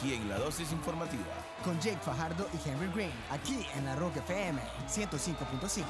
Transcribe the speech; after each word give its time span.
aquí 0.00 0.14
en 0.14 0.28
la 0.28 0.38
dosis 0.38 0.72
informativa. 0.72 1.22
Con 1.62 1.78
Jake 1.80 1.98
Fajardo 2.02 2.48
y 2.54 2.68
Henry 2.68 2.90
Green, 2.94 3.12
aquí 3.30 3.66
en 3.76 3.84
la 3.84 3.96
Rock 3.96 4.16
FM 4.16 4.60
105.5. 4.88 5.84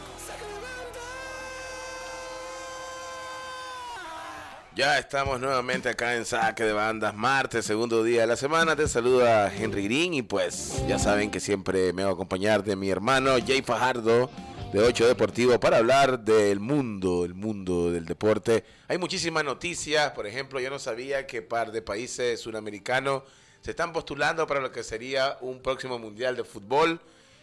Ya 4.75 4.99
estamos 4.99 5.41
nuevamente 5.41 5.88
acá 5.88 6.17
en 6.17 6.25
Saque 6.25 6.65
de 6.65 6.73
Bandas, 6.73 7.15
martes, 7.15 7.65
segundo 7.65 8.02
día 8.02 8.23
de 8.23 8.27
la 8.27 8.36
semana. 8.36 8.75
Te 8.75 8.88
saluda 8.88 9.52
Henry 9.54 9.84
Green 9.84 10.15
y 10.15 10.23
pues 10.23 10.85
ya 10.89 10.99
saben 10.99 11.31
que 11.31 11.39
siempre 11.39 11.93
me 11.93 12.03
va 12.03 12.11
a 12.11 12.13
acompañar 12.13 12.65
de 12.65 12.77
mi 12.77 12.91
hermano 12.91 13.33
Jay 13.45 13.63
Fajardo 13.63 14.31
de 14.73 14.81
8 14.81 15.07
Deportivo 15.07 15.59
para 15.59 15.79
hablar 15.79 16.21
del 16.21 16.61
mundo, 16.61 17.25
el 17.25 17.35
mundo 17.35 17.91
del 17.91 18.07
deporte. 18.07 18.65
Hay 18.89 18.99
muchísimas 18.99 19.45
noticias, 19.45 20.13
por 20.13 20.27
ejemplo, 20.27 20.61
yo 20.61 20.71
no 20.71 20.79
sabía 20.79 21.27
que 21.27 21.43
par 21.43 21.73
de 21.73 21.83
países 21.83 22.41
sudamericanos 22.41 23.25
se 23.63 23.71
están 23.73 23.93
postulando 23.93 24.47
para 24.47 24.61
lo 24.61 24.73
que 24.73 24.83
sería 24.83 25.37
un 25.41 25.61
próximo 25.61 25.99
mundial 25.99 26.37
de 26.37 26.45
fútbol. 26.45 27.01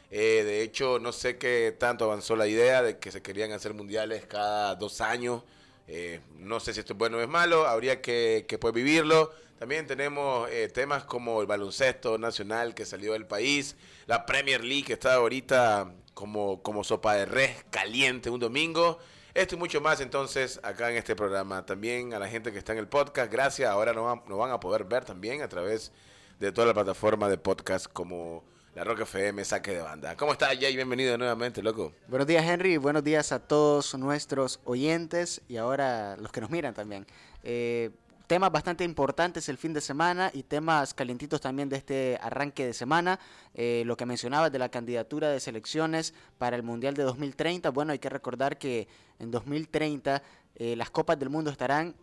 Eh, 0.09 0.43
de 0.45 0.61
hecho, 0.61 0.99
no 0.99 1.11
sé 1.11 1.37
qué 1.37 1.75
tanto 1.77 2.05
avanzó 2.05 2.35
la 2.35 2.47
idea 2.47 2.81
de 2.81 2.97
que 2.97 3.11
se 3.11 3.21
querían 3.21 3.51
hacer 3.51 3.73
mundiales 3.73 4.25
cada 4.25 4.75
dos 4.75 5.01
años. 5.01 5.43
Eh, 5.87 6.21
no 6.37 6.59
sé 6.59 6.73
si 6.73 6.79
esto 6.79 6.93
es 6.93 6.99
bueno 6.99 7.17
o 7.17 7.21
es 7.21 7.27
malo, 7.27 7.67
habría 7.67 8.01
que, 8.01 8.45
pues 8.59 8.73
vivirlo. 8.73 9.31
También 9.59 9.87
tenemos 9.87 10.49
eh, 10.51 10.69
temas 10.69 11.03
como 11.03 11.41
el 11.41 11.47
baloncesto 11.47 12.17
nacional 12.17 12.75
que 12.75 12.85
salió 12.85 13.13
del 13.13 13.25
país, 13.25 13.75
la 14.05 14.25
Premier 14.25 14.63
League 14.63 14.83
que 14.83 14.93
está 14.93 15.15
ahorita 15.15 15.91
como, 16.13 16.61
como 16.61 16.83
sopa 16.83 17.15
de 17.15 17.25
res 17.25 17.65
caliente 17.71 18.29
un 18.29 18.39
domingo. 18.39 18.99
Esto 19.37 19.53
y 19.53 19.59
mucho 19.59 19.81
más 19.81 20.01
entonces 20.01 20.59
acá 20.63 20.89
en 20.89 20.97
este 20.97 21.15
programa. 21.15 21.63
También 21.63 22.11
a 22.15 22.17
la 22.17 22.27
gente 22.27 22.51
que 22.51 22.57
está 22.57 22.71
en 22.71 22.79
el 22.79 22.87
podcast, 22.87 23.31
gracias. 23.31 23.69
Ahora 23.69 23.93
nos, 23.93 24.25
van 24.27 24.49
a 24.49 24.59
poder 24.59 24.83
ver 24.83 25.05
también 25.05 25.43
a 25.43 25.47
través 25.47 25.91
de 26.39 26.51
toda 26.51 26.65
la 26.65 26.73
plataforma 26.73 27.29
de 27.29 27.37
podcast 27.37 27.85
como 27.85 28.43
la 28.73 28.83
Rock 28.83 29.01
FM 29.01 29.45
Saque 29.45 29.75
de 29.75 29.81
Banda. 29.83 30.17
¿Cómo 30.17 30.31
estás, 30.31 30.57
Jay? 30.59 30.75
Bienvenido 30.75 31.15
nuevamente, 31.19 31.61
loco. 31.61 31.93
Buenos 32.07 32.25
días, 32.25 32.43
Henry. 32.43 32.77
Buenos 32.77 33.03
días 33.03 33.31
a 33.31 33.37
todos 33.37 33.93
nuestros 33.93 34.59
oyentes 34.63 35.43
y 35.47 35.57
ahora 35.57 36.17
los 36.17 36.31
que 36.31 36.41
nos 36.41 36.49
miran 36.49 36.73
también. 36.73 37.05
Eh, 37.43 37.91
temas 38.27 38.51
bastante 38.51 38.83
importantes 38.83 39.47
el 39.47 39.57
fin 39.57 39.73
de 39.73 39.79
semana 39.79 40.29
y 40.33 40.43
temas 40.43 40.93
calientitos 40.93 41.39
también 41.39 41.69
de 41.69 41.77
este 41.77 42.19
arranque 42.21 42.65
de 42.65 42.73
semana. 42.73 43.19
Eh, 43.53 43.83
lo 43.85 43.95
que 43.95 44.05
mencionabas 44.05 44.51
de 44.51 44.59
la 44.59 44.69
candidatura 44.69 45.29
de 45.29 45.39
selecciones 45.39 46.13
para 46.37 46.57
el 46.57 46.63
Mundial 46.63 46.93
de 46.93 47.03
2030. 47.03 47.69
Bueno, 47.71 47.93
hay 47.93 47.99
que 47.99 48.09
recordar 48.09 48.57
que 48.57 48.87
en 49.19 49.31
2030 49.31 50.21
eh, 50.55 50.75
las 50.75 50.89
Copas 50.89 51.17
del 51.17 51.29
Mundo 51.29 51.49
estarán 51.49 51.95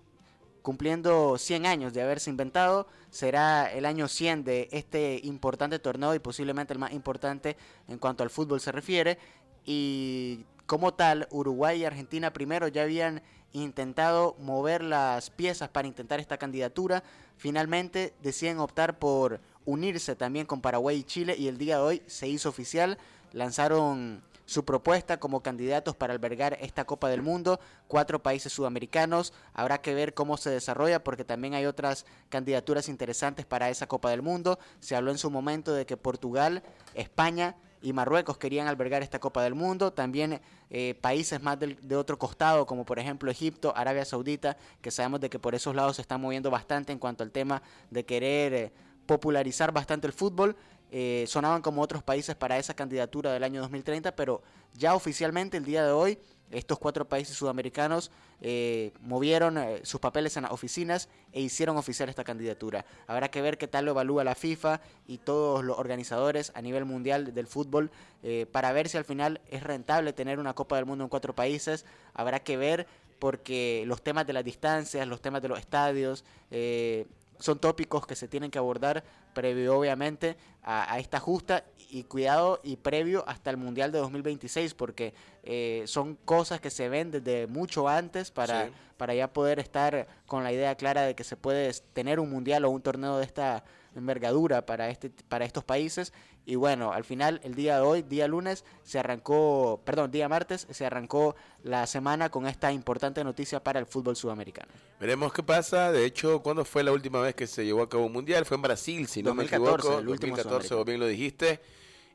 cumpliendo 0.62 1.36
100 1.36 1.66
años 1.66 1.92
de 1.92 2.00
haberse 2.00 2.30
inventado. 2.30 2.86
Será 3.10 3.70
el 3.70 3.84
año 3.84 4.08
100 4.08 4.44
de 4.44 4.68
este 4.72 5.20
importante 5.24 5.78
torneo 5.78 6.14
y 6.14 6.20
posiblemente 6.20 6.72
el 6.72 6.78
más 6.78 6.92
importante 6.92 7.58
en 7.86 7.98
cuanto 7.98 8.22
al 8.22 8.30
fútbol 8.30 8.60
se 8.60 8.72
refiere. 8.72 9.18
Y 9.66 10.46
como 10.64 10.94
tal, 10.94 11.28
Uruguay 11.30 11.82
y 11.82 11.84
Argentina 11.84 12.32
primero 12.32 12.68
ya 12.68 12.82
habían 12.82 13.22
intentado 13.54 14.36
mover 14.40 14.82
las 14.82 15.30
piezas 15.30 15.68
para 15.70 15.88
intentar 15.88 16.20
esta 16.20 16.36
candidatura. 16.36 17.02
Finalmente 17.38 18.12
deciden 18.22 18.58
optar 18.58 18.98
por 18.98 19.40
unirse 19.64 20.14
también 20.16 20.44
con 20.44 20.60
Paraguay 20.60 20.98
y 20.98 21.04
Chile 21.04 21.36
y 21.38 21.48
el 21.48 21.56
día 21.56 21.76
de 21.76 21.82
hoy 21.82 22.02
se 22.06 22.28
hizo 22.28 22.48
oficial. 22.48 22.98
Lanzaron 23.32 24.22
su 24.46 24.64
propuesta 24.64 25.18
como 25.18 25.42
candidatos 25.42 25.96
para 25.96 26.12
albergar 26.12 26.58
esta 26.60 26.84
Copa 26.84 27.08
del 27.08 27.22
Mundo, 27.22 27.60
cuatro 27.88 28.22
países 28.22 28.52
sudamericanos. 28.52 29.32
Habrá 29.54 29.80
que 29.80 29.94
ver 29.94 30.14
cómo 30.14 30.36
se 30.36 30.50
desarrolla 30.50 31.02
porque 31.02 31.24
también 31.24 31.54
hay 31.54 31.66
otras 31.66 32.04
candidaturas 32.28 32.88
interesantes 32.88 33.46
para 33.46 33.70
esa 33.70 33.86
Copa 33.86 34.10
del 34.10 34.22
Mundo. 34.22 34.58
Se 34.80 34.96
habló 34.96 35.10
en 35.10 35.18
su 35.18 35.30
momento 35.30 35.72
de 35.72 35.86
que 35.86 35.96
Portugal, 35.96 36.62
España 36.94 37.56
y 37.84 37.92
Marruecos 37.92 38.38
querían 38.38 38.66
albergar 38.66 39.02
esta 39.02 39.18
Copa 39.18 39.42
del 39.42 39.54
Mundo. 39.54 39.92
También 39.92 40.40
eh, 40.70 40.98
países 41.02 41.42
más 41.42 41.60
del, 41.60 41.76
de 41.86 41.96
otro 41.96 42.18
costado, 42.18 42.64
como 42.64 42.86
por 42.86 42.98
ejemplo 42.98 43.30
Egipto, 43.30 43.74
Arabia 43.76 44.06
Saudita, 44.06 44.56
que 44.80 44.90
sabemos 44.90 45.20
de 45.20 45.28
que 45.28 45.38
por 45.38 45.54
esos 45.54 45.74
lados 45.74 45.96
se 45.96 46.02
están 46.02 46.22
moviendo 46.22 46.50
bastante 46.50 46.92
en 46.92 46.98
cuanto 46.98 47.22
al 47.22 47.30
tema 47.30 47.62
de 47.90 48.06
querer 48.06 48.54
eh, 48.54 48.72
popularizar 49.04 49.70
bastante 49.70 50.06
el 50.06 50.14
fútbol. 50.14 50.56
Eh, 50.96 51.24
sonaban 51.26 51.60
como 51.60 51.82
otros 51.82 52.04
países 52.04 52.36
para 52.36 52.56
esa 52.56 52.74
candidatura 52.74 53.32
del 53.32 53.42
año 53.42 53.60
2030, 53.60 54.14
pero 54.14 54.42
ya 54.74 54.94
oficialmente 54.94 55.56
el 55.56 55.64
día 55.64 55.84
de 55.84 55.90
hoy 55.90 56.18
estos 56.50 56.78
cuatro 56.78 57.06
países 57.08 57.36
sudamericanos 57.36 58.10
eh, 58.40 58.92
movieron 59.00 59.58
eh, 59.58 59.80
sus 59.82 60.00
papeles 60.00 60.36
en 60.36 60.44
las 60.44 60.52
oficinas 60.52 61.08
e 61.32 61.40
hicieron 61.40 61.76
oficial 61.76 62.08
esta 62.08 62.24
candidatura. 62.24 62.84
Habrá 63.06 63.30
que 63.30 63.42
ver 63.42 63.58
qué 63.58 63.66
tal 63.66 63.86
lo 63.86 63.92
evalúa 63.92 64.24
la 64.24 64.34
FIFA 64.34 64.80
y 65.06 65.18
todos 65.18 65.64
los 65.64 65.78
organizadores 65.78 66.52
a 66.54 66.62
nivel 66.62 66.84
mundial 66.84 67.34
del 67.34 67.46
fútbol 67.46 67.90
eh, 68.22 68.46
para 68.50 68.72
ver 68.72 68.88
si 68.88 68.96
al 68.96 69.04
final 69.04 69.40
es 69.50 69.62
rentable 69.62 70.12
tener 70.12 70.38
una 70.38 70.54
Copa 70.54 70.76
del 70.76 70.86
Mundo 70.86 71.04
en 71.04 71.10
cuatro 71.10 71.34
países. 71.34 71.84
Habrá 72.12 72.40
que 72.40 72.56
ver 72.56 72.86
porque 73.18 73.84
los 73.86 74.02
temas 74.02 74.26
de 74.26 74.34
las 74.34 74.44
distancias, 74.44 75.06
los 75.08 75.20
temas 75.20 75.42
de 75.42 75.48
los 75.48 75.58
estadios, 75.58 76.24
eh, 76.50 77.06
son 77.38 77.58
tópicos 77.58 78.06
que 78.06 78.14
se 78.14 78.28
tienen 78.28 78.50
que 78.50 78.58
abordar 78.58 79.02
previo 79.34 79.76
obviamente 79.76 80.36
a, 80.62 80.92
a, 80.92 80.98
esta 80.98 81.20
justa 81.20 81.64
y 81.90 82.04
cuidado 82.04 82.60
y 82.64 82.76
previo 82.76 83.24
hasta 83.28 83.50
el 83.50 83.56
Mundial 83.56 83.92
de 83.92 83.98
2026 83.98 84.74
porque 84.74 85.14
eh, 85.42 85.84
son 85.86 86.16
cosas 86.24 86.60
que 86.60 86.70
se 86.70 86.88
ven 86.88 87.10
desde 87.10 87.46
mucho 87.46 87.88
antes 87.88 88.30
para, 88.30 88.66
sí. 88.66 88.72
para 88.96 89.14
ya 89.14 89.32
poder 89.32 89.60
estar 89.60 90.06
con 90.26 90.42
la 90.42 90.52
idea 90.52 90.74
clara 90.74 91.02
de 91.02 91.14
que 91.14 91.24
se 91.24 91.36
puede 91.36 91.72
tener 91.92 92.18
un 92.18 92.30
Mundial 92.30 92.64
o 92.64 92.70
un 92.70 92.82
torneo 92.82 93.18
de 93.18 93.24
esta 93.24 93.64
envergadura 93.96 94.66
para, 94.66 94.88
este, 94.88 95.10
para 95.28 95.44
estos 95.44 95.64
países. 95.64 96.12
Y 96.46 96.56
bueno, 96.56 96.92
al 96.92 97.04
final, 97.04 97.40
el 97.42 97.54
día 97.54 97.76
de 97.76 97.82
hoy, 97.82 98.02
día 98.02 98.28
lunes, 98.28 98.64
se 98.82 98.98
arrancó, 98.98 99.80
perdón, 99.84 100.10
día 100.10 100.28
martes, 100.28 100.66
se 100.70 100.84
arrancó 100.84 101.36
la 101.62 101.86
semana 101.86 102.30
con 102.30 102.46
esta 102.46 102.70
importante 102.72 103.24
noticia 103.24 103.62
para 103.62 103.80
el 103.80 103.86
fútbol 103.86 104.16
sudamericano. 104.16 104.72
Veremos 105.00 105.32
qué 105.32 105.42
pasa. 105.42 105.90
De 105.90 106.04
hecho, 106.04 106.42
¿cuándo 106.42 106.64
fue 106.64 106.82
la 106.82 106.92
última 106.92 107.20
vez 107.20 107.34
que 107.34 107.46
se 107.46 107.64
llevó 107.64 107.82
a 107.82 107.88
cabo 107.88 108.06
un 108.06 108.12
mundial? 108.12 108.44
Fue 108.44 108.56
en 108.56 108.62
Brasil, 108.62 109.06
si 109.06 109.22
2014, 109.22 109.58
no 109.58 109.64
me 109.64 109.76
equivoco. 109.78 109.98
El 110.00 110.06
2014, 110.06 110.74
vos 110.74 110.84
bien 110.84 111.00
lo 111.00 111.06
dijiste. 111.06 111.60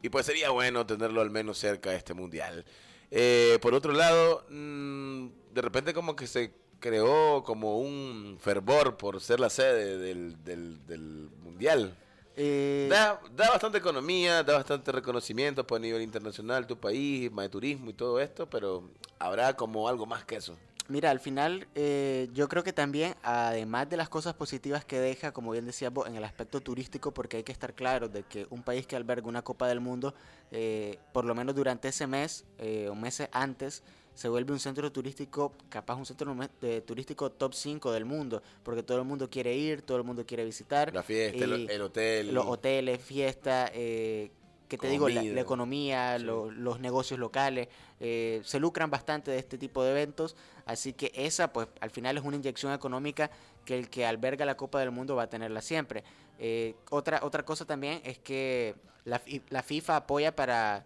Y 0.02 0.10
pues 0.10 0.26
sería 0.26 0.50
bueno 0.52 0.86
tenerlo 0.86 1.22
al 1.22 1.30
menos 1.30 1.58
cerca 1.58 1.90
de 1.90 1.98
este 1.98 2.14
mundial. 2.14 2.66
Eh, 3.12 3.58
por 3.62 3.74
otro 3.74 3.92
lado, 3.92 4.46
mmm, 4.50 5.28
de 5.52 5.62
repente 5.62 5.94
como 5.94 6.16
que 6.16 6.28
se 6.28 6.54
creó 6.80 7.44
como 7.44 7.80
un 7.80 8.38
fervor 8.40 8.98
por 8.98 9.22
ser 9.22 9.40
la 9.40 9.50
sede 9.50 9.98
del, 9.98 10.44
del, 10.44 10.86
del 10.88 11.30
mundial. 11.44 11.96
Eh, 12.36 12.88
da, 12.90 13.20
da, 13.36 13.50
bastante 13.50 13.78
economía, 13.80 14.44
da 14.44 14.54
bastante 14.54 14.92
reconocimiento 14.94 15.68
pues, 15.68 15.80
a 15.80 15.82
nivel 15.82 16.02
internacional, 16.02 16.66
tu 16.66 16.78
país, 16.78 17.30
más 17.32 17.46
de 17.46 17.50
turismo 17.50 17.90
y 17.90 17.94
todo 17.94 18.20
esto, 18.20 18.50
pero 18.50 18.90
habrá 19.20 19.54
como 19.58 19.90
algo 19.90 20.06
más 20.06 20.24
que 20.24 20.38
eso. 20.38 20.56
Mira, 20.90 21.12
al 21.12 21.20
final 21.20 21.68
eh, 21.76 22.30
yo 22.34 22.50
creo 22.50 22.64
que 22.64 22.74
también, 22.74 23.14
además 23.22 23.88
de 23.92 23.98
las 23.98 24.10
cosas 24.10 24.34
positivas 24.34 24.84
que 24.86 25.00
deja, 25.00 25.32
como 25.32 25.52
bien 25.52 25.66
decías 25.66 25.94
vos, 25.94 26.08
en 26.08 26.16
el 26.16 26.24
aspecto 26.24 26.62
turístico, 26.62 27.12
porque 27.12 27.38
hay 27.38 27.44
que 27.44 27.52
estar 27.52 27.76
claro 27.76 28.10
de 28.10 28.24
que 28.24 28.48
un 28.50 28.64
país 28.64 28.88
que 28.88 28.96
alberga 28.96 29.28
una 29.28 29.44
Copa 29.44 29.68
del 29.68 29.82
Mundo, 29.82 30.16
eh, 30.50 30.98
por 31.14 31.26
lo 31.26 31.36
menos 31.36 31.54
durante 31.54 31.90
ese 31.90 32.08
mes 32.08 32.44
eh, 32.58 32.88
o 32.90 32.96
meses 32.96 33.30
antes, 33.34 33.84
se 34.14 34.28
vuelve 34.28 34.52
un 34.52 34.60
centro 34.60 34.92
turístico, 34.92 35.54
capaz 35.70 35.96
un 35.96 36.06
centro 36.06 36.36
de, 36.62 36.82
turístico 36.82 37.32
top 37.32 37.54
5 37.54 37.92
del 37.92 38.06
mundo, 38.06 38.44
porque 38.64 38.84
todo 38.84 38.98
el 38.98 39.06
mundo 39.06 39.30
quiere 39.30 39.56
ir, 39.56 39.82
todo 39.82 39.98
el 39.98 40.04
mundo 40.04 40.26
quiere 40.26 40.44
visitar. 40.44 40.94
La 40.94 41.04
fiesta, 41.04 41.46
el, 41.46 41.70
el, 41.70 41.82
hotel. 41.82 42.34
Los 42.34 42.46
hoteles, 42.46 43.02
fiesta, 43.02 43.72
eh, 43.74 44.32
que 44.68 44.78
te 44.78 44.88
digo, 44.88 45.10
la, 45.10 45.24
la 45.24 45.42
economía, 45.42 46.18
sí. 46.18 46.24
lo, 46.24 46.52
los 46.52 46.80
negocios 46.80 47.20
locales, 47.20 47.68
eh, 48.00 48.42
se 48.44 48.60
lucran 48.60 48.90
bastante 48.90 49.32
de 49.32 49.40
este 49.40 49.58
tipo 49.58 49.84
de 49.84 49.92
eventos, 49.92 50.36
así 50.66 50.94
que 50.94 51.12
esa 51.16 51.52
pues 51.52 51.68
al 51.82 51.90
final 51.90 52.18
es 52.18 52.24
una 52.24 52.38
inyección 52.38 52.72
económica 52.72 53.32
que 53.66 53.78
el 53.78 53.90
que 53.90 54.06
alberga 54.06 54.46
la 54.46 54.56
Copa 54.56 54.80
del 54.80 54.92
Mundo 54.92 55.16
va 55.16 55.24
a 55.24 55.30
tenerla 55.30 55.62
siempre. 55.62 56.04
Eh, 56.38 56.76
otra, 56.90 57.20
otra 57.24 57.44
cosa 57.44 57.66
también 57.66 58.02
es 58.06 58.20
que 58.20 58.76
la, 59.06 59.22
la 59.50 59.64
FIFA 59.64 59.98
apoya 59.98 60.36
para 60.36 60.86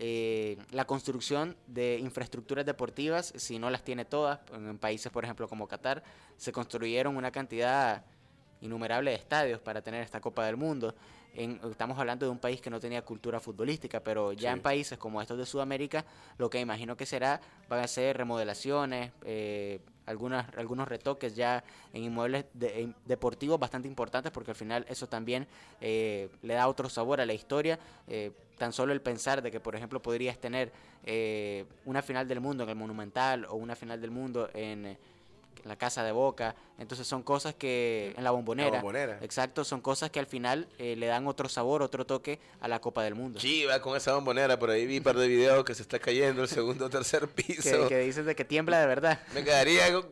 eh, 0.00 0.56
la 0.70 0.84
construcción 0.84 1.56
de 1.66 1.98
infraestructuras 1.98 2.64
deportivas, 2.64 3.32
si 3.36 3.58
no 3.58 3.68
las 3.68 3.82
tiene 3.82 4.04
todas, 4.04 4.38
en 4.52 4.78
países 4.78 5.10
por 5.10 5.24
ejemplo 5.24 5.48
como 5.48 5.66
Qatar, 5.66 6.04
se 6.36 6.52
construyeron 6.52 7.16
una 7.16 7.32
cantidad 7.32 8.04
innumerable 8.60 9.10
de 9.10 9.16
estadios 9.16 9.60
para 9.60 9.82
tener 9.82 10.02
esta 10.02 10.20
Copa 10.20 10.46
del 10.46 10.56
Mundo. 10.56 10.94
En, 11.34 11.60
estamos 11.68 11.98
hablando 11.98 12.26
de 12.26 12.30
un 12.30 12.38
país 12.38 12.60
que 12.60 12.70
no 12.70 12.78
tenía 12.78 13.02
cultura 13.02 13.40
futbolística, 13.40 13.98
pero 13.98 14.32
ya 14.32 14.50
sí. 14.50 14.56
en 14.56 14.62
países 14.62 14.98
como 14.98 15.20
estos 15.20 15.36
de 15.36 15.46
Sudamérica, 15.46 16.04
lo 16.36 16.48
que 16.48 16.60
imagino 16.60 16.96
que 16.96 17.04
será 17.04 17.40
van 17.68 17.80
a 17.80 17.88
ser 17.88 18.16
remodelaciones, 18.16 19.10
eh, 19.24 19.80
algunas, 20.08 20.46
algunos 20.56 20.88
retoques 20.88 21.36
ya 21.36 21.62
en 21.92 22.04
inmuebles 22.04 22.46
de, 22.54 22.92
deportivos 23.04 23.60
bastante 23.60 23.88
importantes, 23.88 24.32
porque 24.32 24.50
al 24.50 24.56
final 24.56 24.86
eso 24.88 25.06
también 25.06 25.46
eh, 25.80 26.28
le 26.42 26.54
da 26.54 26.66
otro 26.68 26.88
sabor 26.88 27.20
a 27.20 27.26
la 27.26 27.34
historia. 27.34 27.78
Eh, 28.06 28.32
tan 28.56 28.72
solo 28.72 28.92
el 28.92 29.00
pensar 29.00 29.40
de 29.40 29.50
que, 29.50 29.60
por 29.60 29.76
ejemplo, 29.76 30.02
podrías 30.02 30.38
tener 30.38 30.72
eh, 31.04 31.64
una 31.84 32.02
final 32.02 32.26
del 32.26 32.40
mundo 32.40 32.64
en 32.64 32.70
el 32.70 32.74
Monumental 32.74 33.44
o 33.44 33.54
una 33.54 33.76
final 33.76 34.00
del 34.00 34.10
mundo 34.10 34.50
en 34.52 34.98
la 35.64 35.76
casa 35.76 36.02
de 36.04 36.12
Boca. 36.12 36.54
Entonces 36.78 37.06
son 37.06 37.22
cosas 37.22 37.54
que 37.54 38.14
en 38.16 38.24
la 38.24 38.30
bombonera, 38.30 38.70
La 38.70 38.76
Bombonera. 38.76 39.18
exacto, 39.22 39.64
son 39.64 39.80
cosas 39.80 40.10
que 40.10 40.20
al 40.20 40.26
final 40.26 40.68
eh, 40.78 40.94
le 40.96 41.06
dan 41.06 41.26
otro 41.26 41.48
sabor, 41.48 41.82
otro 41.82 42.06
toque 42.06 42.38
a 42.60 42.68
la 42.68 42.80
Copa 42.80 43.02
del 43.02 43.14
Mundo. 43.14 43.40
Sí, 43.40 43.64
va 43.64 43.80
con 43.80 43.96
esa 43.96 44.14
bombonera. 44.14 44.58
Por 44.58 44.70
ahí 44.70 44.86
vi 44.86 44.98
un 44.98 45.02
par 45.04 45.16
de 45.16 45.26
videos 45.28 45.64
que 45.64 45.74
se 45.74 45.82
está 45.82 45.98
cayendo 45.98 46.42
el 46.42 46.48
segundo 46.48 46.86
o 46.86 46.90
tercer 46.90 47.28
Que, 47.34 47.42
piso. 47.42 47.88
que 47.88 47.98
dicen 47.98 48.26
de 48.26 48.34
que 48.36 48.44
tiembla 48.44 48.80
de 48.80 48.86
verdad. 48.86 49.20
Me 49.34 49.42
quedaría 49.44 49.92
con, 49.92 50.06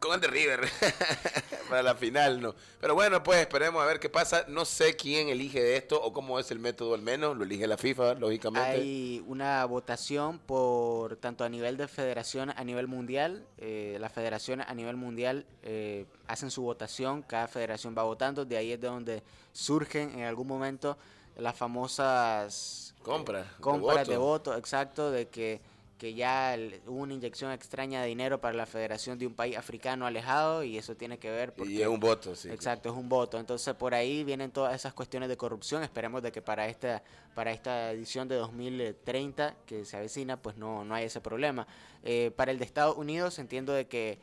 con 0.00 0.14
el 0.14 0.20
de 0.20 0.26
River 0.28 0.60
para 1.68 1.82
la 1.82 1.94
final, 1.94 2.40
¿no? 2.40 2.54
Pero 2.80 2.94
bueno, 2.94 3.22
pues 3.22 3.40
esperemos 3.40 3.82
a 3.82 3.86
ver 3.86 4.00
qué 4.00 4.08
pasa. 4.08 4.44
No 4.48 4.64
sé 4.64 4.96
quién 4.96 5.28
elige 5.28 5.76
esto 5.76 6.02
o 6.02 6.12
cómo 6.12 6.38
es 6.40 6.50
el 6.50 6.58
método 6.58 6.94
al 6.94 7.02
menos. 7.02 7.36
Lo 7.36 7.44
elige 7.44 7.66
la 7.66 7.76
FIFA, 7.76 8.14
lógicamente. 8.14 8.68
Hay 8.70 9.22
una 9.28 9.64
votación 9.66 10.38
por 10.38 11.16
tanto 11.16 11.44
a 11.44 11.48
nivel 11.48 11.76
de 11.76 11.86
federación 11.86 12.50
a 12.50 12.64
nivel 12.64 12.88
mundial. 12.88 13.46
eh, 13.58 13.98
la 14.00 14.08
federación 14.08 14.62
a 14.62 14.74
nivel 14.74 14.96
mundial 14.96 15.44
eh, 15.62 16.06
hacen 16.26 16.50
su 16.50 16.62
votación, 16.62 17.22
cada 17.22 17.46
federación 17.46 17.94
va 17.96 18.02
votando. 18.02 18.44
De 18.44 18.56
ahí 18.56 18.72
es 18.72 18.80
de 18.80 18.88
donde 18.88 19.22
surgen 19.52 20.18
en 20.18 20.24
algún 20.24 20.48
momento 20.48 20.96
las 21.36 21.56
famosas 21.56 22.94
Compra. 23.02 23.40
de 23.42 23.46
compras 23.60 24.06
de 24.08 24.16
voto. 24.16 24.50
voto, 24.50 24.56
exacto, 24.58 25.10
de 25.10 25.28
que, 25.28 25.60
que 26.00 26.14
ya 26.14 26.56
hubo 26.86 27.02
una 27.02 27.12
inyección 27.12 27.52
extraña 27.52 28.00
de 28.00 28.08
dinero 28.08 28.40
para 28.40 28.56
la 28.56 28.64
federación 28.64 29.18
de 29.18 29.26
un 29.26 29.34
país 29.34 29.54
africano 29.58 30.06
alejado 30.06 30.64
y 30.64 30.78
eso 30.78 30.96
tiene 30.96 31.18
que 31.18 31.30
ver 31.30 31.52
porque 31.52 31.70
Y 31.70 31.82
es 31.82 31.88
un 31.88 32.00
voto, 32.00 32.34
sí. 32.34 32.48
Exacto, 32.48 32.88
es 32.88 32.94
un 32.96 33.10
voto. 33.10 33.38
Entonces 33.38 33.74
por 33.74 33.92
ahí 33.92 34.24
vienen 34.24 34.50
todas 34.50 34.74
esas 34.74 34.94
cuestiones 34.94 35.28
de 35.28 35.36
corrupción. 35.36 35.82
Esperemos 35.82 36.22
de 36.22 36.32
que 36.32 36.40
para 36.40 36.66
esta 36.68 37.02
para 37.34 37.52
esta 37.52 37.92
edición 37.92 38.28
de 38.28 38.36
2030 38.36 39.56
que 39.66 39.84
se 39.84 39.98
avecina, 39.98 40.40
pues 40.40 40.56
no 40.56 40.86
no 40.86 40.94
hay 40.94 41.04
ese 41.04 41.20
problema. 41.20 41.66
Eh, 42.02 42.32
para 42.34 42.50
el 42.50 42.58
de 42.58 42.64
Estados 42.64 42.96
Unidos 42.96 43.38
entiendo 43.38 43.74
de 43.74 43.86
que 43.86 44.20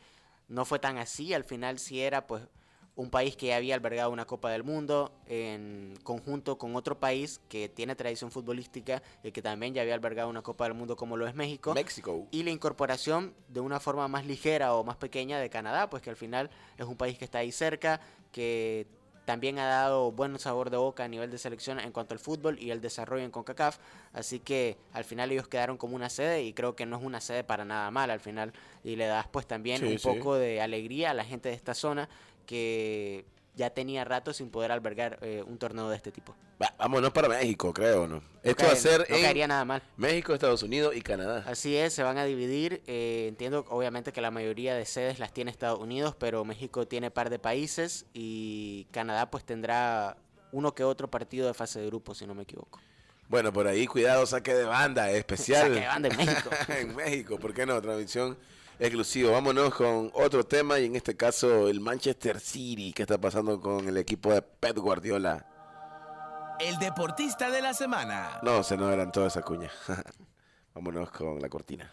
no 0.48 0.64
fue 0.64 0.80
tan 0.80 0.98
así. 0.98 1.32
Al 1.32 1.44
final 1.44 1.78
sí 1.78 2.00
era 2.00 2.26
pues 2.26 2.42
un 2.98 3.10
país 3.10 3.36
que 3.36 3.46
ya 3.46 3.56
había 3.56 3.76
albergado 3.76 4.10
una 4.10 4.24
Copa 4.24 4.50
del 4.50 4.64
Mundo 4.64 5.12
en 5.28 5.94
conjunto 6.02 6.58
con 6.58 6.74
otro 6.74 6.98
país 6.98 7.40
que 7.48 7.68
tiene 7.68 7.94
tradición 7.94 8.32
futbolística 8.32 9.04
y 9.22 9.30
que 9.30 9.40
también 9.40 9.72
ya 9.72 9.82
había 9.82 9.94
albergado 9.94 10.28
una 10.28 10.42
Copa 10.42 10.64
del 10.64 10.74
Mundo 10.74 10.96
como 10.96 11.16
lo 11.16 11.28
es 11.28 11.34
México 11.36 11.72
México. 11.74 12.26
y 12.32 12.42
la 12.42 12.50
incorporación 12.50 13.34
de 13.48 13.60
una 13.60 13.78
forma 13.78 14.08
más 14.08 14.26
ligera 14.26 14.74
o 14.74 14.82
más 14.82 14.96
pequeña 14.96 15.38
de 15.38 15.48
Canadá, 15.48 15.88
pues 15.88 16.02
que 16.02 16.10
al 16.10 16.16
final 16.16 16.50
es 16.76 16.86
un 16.86 16.96
país 16.96 17.16
que 17.16 17.24
está 17.24 17.38
ahí 17.38 17.52
cerca, 17.52 18.00
que 18.32 18.88
también 19.26 19.60
ha 19.60 19.66
dado 19.66 20.10
buen 20.10 20.36
sabor 20.40 20.68
de 20.70 20.78
boca 20.78 21.04
a 21.04 21.08
nivel 21.08 21.30
de 21.30 21.38
selección 21.38 21.78
en 21.78 21.92
cuanto 21.92 22.14
al 22.14 22.18
fútbol 22.18 22.58
y 22.58 22.72
el 22.72 22.80
desarrollo 22.80 23.22
en 23.24 23.30
CONCACAF, 23.30 23.78
así 24.12 24.40
que 24.40 24.76
al 24.92 25.04
final 25.04 25.30
ellos 25.30 25.46
quedaron 25.46 25.76
como 25.76 25.94
una 25.94 26.10
sede 26.10 26.42
y 26.42 26.52
creo 26.52 26.74
que 26.74 26.84
no 26.84 26.96
es 26.96 27.04
una 27.04 27.20
sede 27.20 27.44
para 27.44 27.64
nada 27.64 27.92
mal 27.92 28.10
al 28.10 28.18
final 28.20 28.52
y 28.82 28.96
le 28.96 29.06
das 29.06 29.28
pues 29.28 29.46
también 29.46 29.78
Sí, 29.78 29.86
un 29.86 29.98
sí. 30.00 30.08
poco 30.08 30.34
de 30.34 30.60
alegría 30.60 31.10
a 31.10 31.14
la 31.14 31.24
gente 31.24 31.50
de 31.50 31.54
esta 31.54 31.74
zona 31.74 32.08
que 32.48 33.26
ya 33.54 33.68
tenía 33.70 34.04
rato 34.04 34.32
sin 34.32 34.48
poder 34.50 34.72
albergar 34.72 35.18
eh, 35.20 35.44
un 35.46 35.58
torneo 35.58 35.90
de 35.90 35.96
este 35.96 36.10
tipo. 36.10 36.34
Va, 36.60 36.72
vámonos 36.78 37.10
para 37.10 37.28
México, 37.28 37.74
creo, 37.74 38.08
¿no? 38.08 38.16
No 38.16 38.22
Esto 38.42 38.64
va 38.64 38.72
a 38.72 38.76
ser 38.76 39.06
no 39.10 39.16
en 39.16 39.22
caería 39.22 39.46
nada 39.46 39.66
mal. 39.66 39.82
México, 39.98 40.32
Estados 40.32 40.62
Unidos 40.62 40.96
y 40.96 41.02
Canadá. 41.02 41.44
Así 41.46 41.76
es, 41.76 41.92
se 41.92 42.02
van 42.02 42.16
a 42.16 42.24
dividir. 42.24 42.82
eh, 42.86 43.26
entiendo 43.28 43.66
obviamente 43.68 44.12
que 44.12 44.22
la 44.22 44.30
mayoría 44.30 44.74
de 44.74 44.86
sedes 44.86 45.18
las 45.18 45.34
tiene 45.34 45.50
Estados 45.50 45.78
Unidos, 45.78 46.16
pero 46.18 46.44
México 46.46 46.88
tiene 46.88 47.10
par 47.10 47.28
de 47.28 47.38
países 47.38 48.06
y 48.14 48.86
Canadá 48.92 49.30
pues 49.30 49.44
tendrá 49.44 50.16
uno 50.50 50.74
que 50.74 50.84
otro 50.84 51.10
partido 51.10 51.46
de 51.48 51.54
fase 51.54 51.80
de 51.80 51.86
grupo, 51.86 52.14
si 52.14 52.26
no 52.26 52.34
me 52.34 52.44
equivoco. 52.44 52.80
Bueno, 53.28 53.52
por 53.52 53.66
ahí, 53.66 53.86
cuidado, 53.86 54.24
saque 54.24 54.54
de 54.54 54.64
banda 54.64 55.10
especial. 55.12 55.68
Saque 55.68 55.80
de 55.80 55.86
banda 55.86 56.08
en 56.08 56.16
México. 56.16 56.50
en 56.68 56.96
México, 56.96 57.38
¿por 57.38 57.52
qué 57.52 57.66
no? 57.66 57.80
Transmisión 57.82 58.38
exclusiva. 58.78 59.32
Vámonos 59.32 59.74
con 59.74 60.10
otro 60.14 60.44
tema 60.44 60.78
y 60.78 60.86
en 60.86 60.96
este 60.96 61.16
caso 61.16 61.68
el 61.68 61.80
Manchester 61.80 62.40
City. 62.40 62.92
¿Qué 62.92 63.02
está 63.02 63.18
pasando 63.18 63.60
con 63.60 63.88
el 63.88 63.96
equipo 63.96 64.32
de 64.32 64.42
Pep 64.42 64.78
Guardiola? 64.78 65.46
El 66.60 66.78
deportista 66.78 67.50
de 67.50 67.62
la 67.62 67.72
semana. 67.74 68.40
No, 68.42 68.62
se 68.62 68.76
nos 68.76 68.88
adelantó 68.88 69.26
esa 69.26 69.42
cuña. 69.42 69.70
Vámonos 70.74 71.10
con 71.10 71.40
la 71.40 71.48
cortina. 71.48 71.90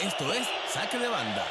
Esto 0.00 0.32
es 0.32 0.46
Saque 0.68 0.98
de 0.98 1.08
Banda. 1.08 1.44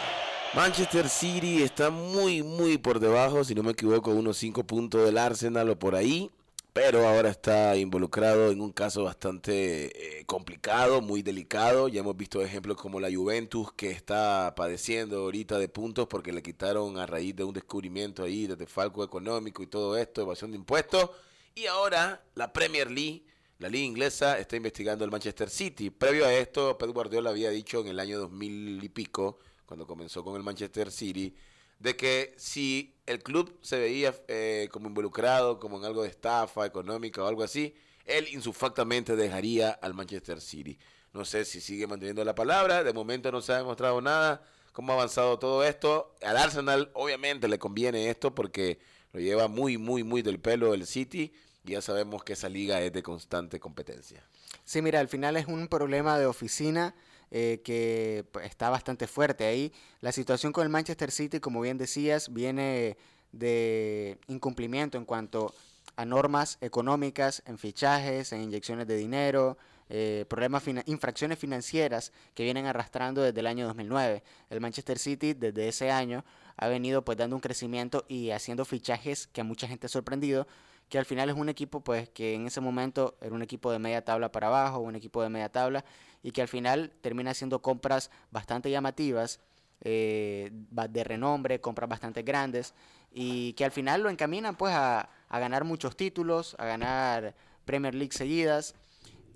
Manchester 0.53 1.09
City 1.09 1.63
está 1.63 1.89
muy, 1.89 2.43
muy 2.43 2.77
por 2.77 2.99
debajo, 2.99 3.43
si 3.43 3.53
no 3.55 3.63
me 3.63 3.71
equivoco, 3.71 4.11
unos 4.11 4.37
5 4.37 4.63
puntos 4.63 5.03
del 5.03 5.17
Arsenal 5.17 5.69
o 5.69 5.77
por 5.77 5.95
ahí. 5.95 6.31
Pero 6.75 7.07
ahora 7.07 7.29
está 7.29 7.77
involucrado 7.77 8.51
en 8.51 8.59
un 8.59 8.73
caso 8.73 9.05
bastante 9.05 10.19
eh, 10.19 10.25
complicado, 10.25 10.99
muy 10.99 11.21
delicado. 11.21 11.87
Ya 11.87 12.01
hemos 12.01 12.17
visto 12.17 12.41
ejemplos 12.41 12.75
como 12.75 12.99
la 12.99 13.07
Juventus 13.09 13.71
que 13.71 13.91
está 13.91 14.53
padeciendo 14.57 15.19
ahorita 15.19 15.57
de 15.57 15.69
puntos 15.69 16.05
porque 16.09 16.33
le 16.33 16.43
quitaron 16.43 16.97
a 16.97 17.05
raíz 17.05 17.33
de 17.33 17.45
un 17.45 17.53
descubrimiento 17.53 18.23
ahí 18.23 18.45
de 18.45 18.57
desfalco 18.57 19.05
económico 19.05 19.63
y 19.63 19.67
todo 19.67 19.95
esto, 19.97 20.21
evasión 20.21 20.51
de 20.51 20.57
impuestos. 20.57 21.11
Y 21.55 21.65
ahora 21.67 22.21
la 22.35 22.51
Premier 22.51 22.91
League, 22.91 23.23
la 23.57 23.69
liga 23.69 23.85
inglesa, 23.85 24.37
está 24.37 24.57
investigando 24.57 25.05
el 25.05 25.11
Manchester 25.11 25.49
City. 25.49 25.91
Previo 25.91 26.25
a 26.25 26.33
esto, 26.33 26.77
Pep 26.77 26.89
Guardiola 26.89 27.29
había 27.29 27.51
dicho 27.51 27.79
en 27.79 27.87
el 27.87 28.01
año 28.01 28.19
2000 28.19 28.83
y 28.83 28.89
pico, 28.89 29.39
cuando 29.65 29.87
comenzó 29.87 30.25
con 30.25 30.35
el 30.35 30.43
Manchester 30.43 30.91
City, 30.91 31.33
de 31.79 31.95
que 31.95 32.33
si 32.37 32.95
el 33.05 33.21
club 33.21 33.57
se 33.61 33.77
veía 33.79 34.15
eh, 34.27 34.69
como 34.71 34.87
involucrado, 34.87 35.59
como 35.59 35.77
en 35.77 35.85
algo 35.85 36.03
de 36.03 36.09
estafa 36.09 36.65
económica 36.65 37.23
o 37.23 37.27
algo 37.27 37.43
así, 37.43 37.75
él 38.05 38.27
insufactamente 38.31 39.15
dejaría 39.15 39.71
al 39.71 39.93
Manchester 39.93 40.41
City. 40.41 40.77
No 41.13 41.25
sé 41.25 41.45
si 41.45 41.61
sigue 41.61 41.87
manteniendo 41.87 42.23
la 42.23 42.35
palabra, 42.35 42.83
de 42.83 42.93
momento 42.93 43.31
no 43.31 43.41
se 43.41 43.53
ha 43.53 43.57
demostrado 43.57 44.01
nada, 44.01 44.43
cómo 44.73 44.91
ha 44.91 44.95
avanzado 44.95 45.39
todo 45.39 45.63
esto. 45.63 46.13
Al 46.21 46.37
Arsenal 46.37 46.91
obviamente 46.93 47.47
le 47.47 47.57
conviene 47.57 48.09
esto 48.09 48.35
porque 48.35 48.79
lo 49.13 49.19
lleva 49.19 49.47
muy, 49.47 49.77
muy, 49.77 50.03
muy 50.03 50.21
del 50.21 50.39
pelo 50.39 50.73
el 50.73 50.85
City 50.85 51.33
y 51.63 51.71
ya 51.71 51.81
sabemos 51.81 52.23
que 52.23 52.33
esa 52.33 52.49
liga 52.49 52.81
es 52.81 52.91
de 52.93 53.01
constante 53.01 53.59
competencia. 53.59 54.23
Sí, 54.65 54.81
mira, 54.81 54.99
al 54.99 55.07
final 55.07 55.37
es 55.37 55.47
un 55.47 55.67
problema 55.67 56.19
de 56.19 56.25
oficina 56.25 56.95
eh, 57.31 57.61
que 57.63 58.25
pues, 58.31 58.45
está 58.45 58.69
bastante 58.69 59.07
fuerte 59.07 59.45
ahí. 59.45 59.73
La 60.01 60.11
situación 60.11 60.53
con 60.53 60.63
el 60.63 60.69
Manchester 60.69 61.11
City, 61.11 61.39
como 61.39 61.61
bien 61.61 61.77
decías, 61.77 62.33
viene 62.33 62.97
de 63.31 64.17
incumplimiento 64.27 64.97
en 64.97 65.05
cuanto 65.05 65.53
a 65.95 66.05
normas 66.05 66.57
económicas, 66.61 67.43
en 67.45 67.57
fichajes, 67.57 68.31
en 68.31 68.41
inyecciones 68.41 68.87
de 68.87 68.97
dinero, 68.97 69.57
eh, 69.87 70.25
problemas, 70.27 70.63
infracciones 70.87 71.37
financieras 71.37 72.11
que 72.33 72.43
vienen 72.43 72.65
arrastrando 72.65 73.21
desde 73.21 73.39
el 73.39 73.47
año 73.47 73.67
2009. 73.67 74.23
El 74.49 74.61
Manchester 74.61 74.97
City 74.97 75.33
desde 75.33 75.67
ese 75.67 75.91
año 75.91 76.25
ha 76.57 76.67
venido 76.67 77.03
pues 77.03 77.17
dando 77.17 77.35
un 77.35 77.41
crecimiento 77.41 78.05
y 78.07 78.31
haciendo 78.31 78.65
fichajes 78.65 79.27
que 79.27 79.41
a 79.41 79.43
mucha 79.43 79.67
gente 79.67 79.85
ha 79.85 79.89
sorprendido, 79.89 80.47
que 80.89 80.97
al 80.97 81.05
final 81.05 81.29
es 81.29 81.35
un 81.35 81.49
equipo 81.49 81.81
pues 81.81 82.09
que 82.09 82.33
en 82.35 82.47
ese 82.47 82.61
momento 82.61 83.15
era 83.21 83.33
un 83.33 83.41
equipo 83.41 83.71
de 83.71 83.79
media 83.79 84.03
tabla 84.03 84.31
para 84.31 84.47
abajo, 84.47 84.79
un 84.79 84.95
equipo 84.95 85.21
de 85.21 85.29
media 85.29 85.49
tabla 85.49 85.83
y 86.23 86.31
que 86.31 86.41
al 86.41 86.47
final 86.47 86.91
termina 87.01 87.31
haciendo 87.31 87.61
compras 87.61 88.11
bastante 88.31 88.69
llamativas, 88.69 89.39
eh, 89.81 90.49
de 90.51 91.03
renombre, 91.03 91.59
compras 91.59 91.89
bastante 91.89 92.23
grandes 92.23 92.73
y 93.11 93.53
que 93.53 93.65
al 93.65 93.71
final 93.71 94.03
lo 94.03 94.09
encaminan 94.09 94.55
pues 94.55 94.73
a, 94.73 95.09
a 95.29 95.39
ganar 95.39 95.63
muchos 95.63 95.95
títulos, 95.97 96.55
a 96.59 96.65
ganar 96.65 97.35
Premier 97.65 97.95
League 97.95 98.13
seguidas 98.13 98.75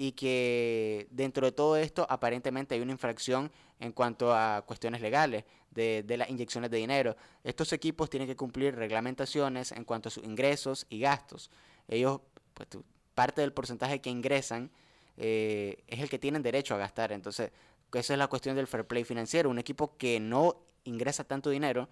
y 0.02 0.14
que 0.14 1.08
dentro 1.12 1.46
de 1.46 1.52
todo 1.52 1.76
esto 1.76 2.08
aparentemente 2.10 2.74
hay 2.74 2.80
una 2.80 2.94
infracción 2.94 3.52
en 3.82 3.92
cuanto 3.92 4.34
a 4.34 4.64
cuestiones 4.66 5.02
legales 5.02 5.44
de, 5.72 6.04
de 6.08 6.16
las 6.16 6.30
inyecciones 6.30 6.72
de 6.72 6.78
dinero. 6.78 7.18
Estos 7.44 7.74
equipos 7.74 8.10
tienen 8.10 8.26
que 8.26 8.38
cumplir 8.38 8.76
reglamentaciones 8.78 9.74
en 9.74 9.84
cuanto 9.84 10.08
a 10.08 10.12
sus 10.12 10.24
ingresos 10.24 10.88
y 10.90 11.02
gastos. 11.02 11.52
Ellos, 11.90 12.22
pues 12.54 12.70
parte 13.14 13.42
del 13.42 13.52
porcentaje 13.52 14.00
que 14.00 14.10
ingresan 14.10 14.72
eh, 15.18 15.84
es 15.88 16.00
el 16.00 16.10
que 16.10 16.18
tienen 16.18 16.44
derecho 16.44 16.76
a 16.76 16.78
gastar. 16.78 17.12
Entonces, 17.12 17.52
esa 17.92 18.14
es 18.14 18.20
la 18.20 18.28
cuestión 18.28 18.56
del 18.56 18.68
fair 18.68 18.86
play 18.86 19.04
financiero. 19.04 19.50
Un 19.50 19.60
equipo 19.60 19.98
que 19.98 20.22
no 20.22 20.56
ingresa 20.86 21.26
tanto 21.26 21.50
dinero 21.50 21.90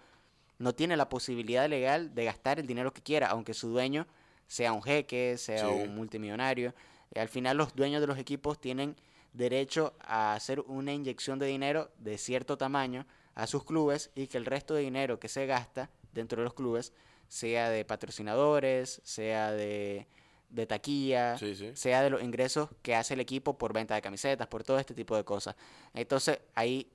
no 0.60 0.74
tiene 0.74 0.96
la 0.96 1.10
posibilidad 1.10 1.68
legal 1.68 2.16
de 2.16 2.24
gastar 2.24 2.58
el 2.58 2.68
dinero 2.68 2.94
que 2.94 3.02
quiera, 3.02 3.28
aunque 3.28 3.54
su 3.54 3.68
dueño 3.68 4.08
sea 4.48 4.72
un 4.72 4.82
jeque, 4.82 5.38
sea 5.38 5.60
Sí. 5.60 5.66
un 5.66 5.94
multimillonario. 5.94 6.74
Eh, 7.12 7.20
al 7.20 7.30
final 7.30 7.58
los 7.58 7.76
dueños 7.76 8.02
de 8.02 8.08
los 8.08 8.18
equipos 8.18 8.60
tienen 8.60 8.96
derecho 9.34 9.94
a 10.02 10.34
hacer 10.34 10.62
una 10.62 10.94
inyección 10.94 11.38
de 11.40 11.46
dinero 11.46 11.92
de 12.00 12.18
cierto 12.18 12.58
tamaño 12.58 13.06
a 13.36 13.46
sus 13.46 13.64
clubes 13.64 14.10
y 14.16 14.28
que 14.28 14.38
el 14.38 14.46
resto 14.46 14.74
de 14.74 14.82
dinero 14.82 15.20
que 15.20 15.28
se 15.30 15.46
gasta 15.46 15.90
dentro 16.14 16.40
de 16.42 16.46
los 16.46 16.54
clubes 16.54 16.94
sea 17.28 17.70
de 17.70 17.86
patrocinadores, 17.86 19.02
sea 19.04 19.52
de, 19.52 20.08
de 20.50 20.66
taquilla, 20.66 21.38
Sí, 21.38 21.56
sí. 21.56 21.72
sea 21.76 22.02
de 22.02 22.10
los 22.10 22.24
ingresos 22.24 22.70
que 22.82 22.96
hace 22.96 23.14
el 23.14 23.20
equipo 23.20 23.58
por 23.58 23.74
venta 23.74 23.94
de 23.96 24.02
camisetas, 24.02 24.48
por 24.48 24.64
todo 24.64 24.80
este 24.80 24.94
tipo 24.96 25.16
de 25.16 25.24
cosas. 25.24 25.56
Entonces 25.94 26.40
hay 26.56 26.90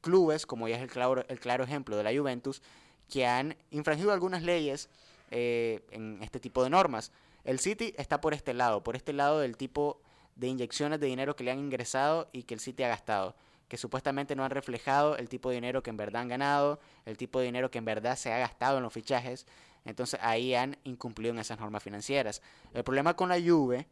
clubes, 0.00 0.46
como 0.46 0.68
ya 0.68 0.76
es 0.76 0.82
el 0.82 0.90
claro, 0.90 1.24
el 1.28 1.40
claro 1.40 1.64
ejemplo 1.64 1.96
de 1.96 2.02
la 2.04 2.12
Juventus, 2.16 2.62
que 3.08 3.26
han 3.26 3.56
infringido 3.70 4.12
algunas 4.12 4.42
leyes 4.42 4.88
eh, 5.30 5.80
en 5.90 6.22
este 6.22 6.38
tipo 6.38 6.62
de 6.62 6.70
normas. 6.70 7.12
El 7.44 7.58
City 7.58 7.94
está 7.96 8.20
por 8.20 8.34
este 8.34 8.54
lado, 8.54 8.82
por 8.82 8.96
este 8.96 9.12
lado 9.12 9.40
del 9.40 9.56
tipo 9.56 10.00
de 10.36 10.48
inyecciones 10.48 11.00
de 11.00 11.06
dinero 11.06 11.36
que 11.36 11.44
le 11.44 11.50
han 11.50 11.58
ingresado 11.58 12.28
y 12.32 12.44
que 12.44 12.54
el 12.54 12.60
City 12.60 12.82
ha 12.84 12.88
gastado. 12.88 13.34
que 13.68 13.78
supuestamente 13.78 14.36
no 14.36 14.44
han 14.44 14.50
reflejado 14.50 15.16
el 15.16 15.30
tipo 15.30 15.48
de 15.48 15.54
dinero 15.54 15.82
que 15.82 15.88
en 15.88 15.96
verdad 15.96 16.20
han 16.20 16.28
ganado, 16.28 16.78
el 17.06 17.16
tipo 17.16 17.38
de 17.38 17.46
dinero 17.46 17.70
que 17.70 17.78
en 17.78 17.86
verdad 17.86 18.16
se 18.16 18.30
ha 18.30 18.36
gastado 18.36 18.76
en 18.76 18.82
los 18.82 18.92
fichajes. 18.92 19.46
Entonces 19.86 20.20
ahí 20.22 20.54
han 20.54 20.76
incumplido 20.84 21.32
en 21.32 21.40
esas 21.40 21.58
normas 21.58 21.82
financieras. 21.82 22.42
El 22.74 22.84
problema 22.84 23.16
con 23.16 23.30
la 23.30 23.40
Juve, 23.40 23.86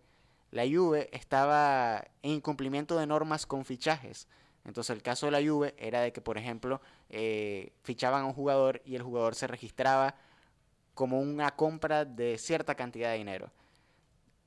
la 0.51 0.65
Juve 0.65 1.09
estaba 1.13 2.05
en 2.23 2.33
incumplimiento 2.33 2.99
de 2.99 3.07
normas 3.07 3.47
con 3.47 3.65
fichajes. 3.65 4.29
Entonces 4.67 4.95
el 4.95 5.03
caso 5.03 5.25
de 5.27 5.33
la 5.33 5.41
Juve 5.41 5.75
era 5.79 6.03
de 6.03 6.13
que, 6.13 6.21
por 6.21 6.37
ejemplo, 6.37 6.83
eh, 7.09 7.73
fichaban 7.83 8.23
a 8.23 8.27
un 8.27 8.35
jugador 8.35 8.83
y 8.85 8.97
el 8.97 9.03
jugador 9.03 9.35
se 9.35 9.47
registraba 9.47 10.15
como 11.01 11.19
una 11.19 11.57
compra 11.57 12.05
de 12.05 12.37
cierta 12.37 12.75
cantidad 12.75 13.11
de 13.13 13.17
dinero, 13.17 13.51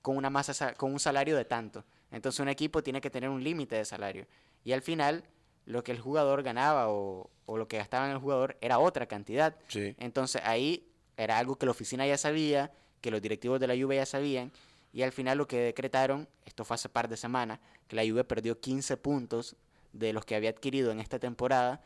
con, 0.04 0.18
una 0.18 0.30
masa, 0.30 0.76
con 0.76 0.94
un 0.94 1.00
salario 1.00 1.36
de 1.36 1.46
tanto. 1.46 1.84
Entonces 2.12 2.40
un 2.42 2.48
equipo 2.48 2.84
tiene 2.84 3.02
que 3.02 3.10
tener 3.10 3.28
un 3.28 3.44
límite 3.44 3.76
de 3.76 3.84
salario. 3.84 4.28
Y 4.64 4.72
al 4.74 4.84
final 4.84 5.24
lo 5.66 5.84
que 5.84 5.92
el 5.92 6.00
jugador 6.00 6.44
ganaba 6.44 6.90
o, 6.90 7.32
o, 7.48 7.58
lo 7.58 7.68
que 7.68 7.78
gastaba 7.78 8.06
en 8.06 8.12
el 8.12 8.20
jugador 8.20 8.56
era 8.62 8.78
otra 8.78 9.08
cantidad. 9.08 9.56
Sí. 9.68 9.96
Entonces 9.98 10.44
ahí 10.46 10.88
era 11.18 11.40
algo 11.40 11.56
que 11.56 11.66
la 11.66 11.72
oficina 11.72 12.06
ya 12.06 12.20
sabía, 12.20 12.72
que 13.02 13.10
los 13.10 13.20
directivos 13.20 13.60
de 13.60 13.66
la 13.66 13.74
Juve 13.76 13.96
ya 13.96 14.06
sabían, 14.06 14.52
y 14.94 15.02
al 15.02 15.12
final 15.12 15.40
lo 15.40 15.48
que 15.48 15.58
decretaron, 15.58 16.28
esto 16.46 16.66
fue 16.66 16.76
hace 16.76 16.88
par 16.88 17.10
de 17.10 17.18
semanas, 17.18 17.62
que 17.88 17.96
la 17.96 18.04
Juve 18.04 18.26
perdió 18.26 18.60
15 18.60 18.96
puntos 18.98 19.56
de 19.92 20.14
los 20.14 20.24
que 20.24 20.36
había 20.36 20.52
adquirido 20.52 20.92
en 20.92 21.00
esta 21.00 21.18
temporada. 21.18 21.82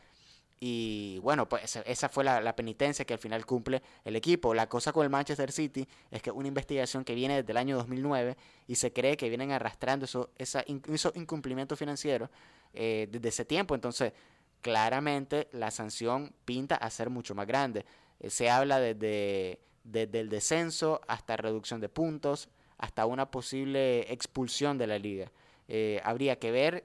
Y 0.60 1.18
bueno, 1.20 1.48
pues 1.48 1.76
esa 1.84 2.08
fue 2.08 2.24
la, 2.24 2.56
penitencia 2.56 3.04
que 3.04 3.14
al 3.14 3.20
final 3.20 3.46
cumple 3.46 3.82
el 4.04 4.16
equipo. 4.16 4.54
La 4.54 4.68
cosa 4.68 4.92
con 4.92 5.04
el 5.04 5.10
Manchester 5.10 5.52
City 5.52 5.86
es 6.10 6.20
que 6.20 6.30
una 6.30 6.48
investigación 6.48 7.04
que 7.04 7.14
viene 7.14 7.36
desde 7.36 7.52
el 7.52 7.58
año 7.58 7.76
2009 7.76 8.36
y 8.66 8.74
se 8.74 8.92
cree 8.92 9.16
que 9.16 9.28
vienen 9.28 9.52
arrastrando 9.52 10.04
eso, 10.04 10.30
esos 10.36 11.12
incumplimientos 11.14 11.78
financieros 11.78 12.28
eh, 12.74 13.06
desde 13.10 13.28
ese 13.28 13.44
tiempo. 13.44 13.76
Entonces, 13.76 14.12
claramente 14.60 15.48
la 15.52 15.70
sanción 15.70 16.34
pinta 16.44 16.74
a 16.74 16.90
ser 16.90 17.08
mucho 17.08 17.36
más 17.36 17.46
grande. 17.46 17.86
Eh, 18.18 18.28
se 18.28 18.50
habla 18.50 18.80
desde, 18.80 19.60
el 19.92 20.28
descenso 20.28 21.00
hasta 21.06 21.36
reducción 21.36 21.80
de 21.80 21.88
puntos, 21.88 22.48
hasta 22.78 23.06
una 23.06 23.30
posible 23.30 24.12
expulsión 24.12 24.76
de 24.76 24.86
la 24.88 24.98
liga. 24.98 25.30
Eh, 25.68 26.00
habría 26.02 26.38
que 26.38 26.50
ver 26.50 26.84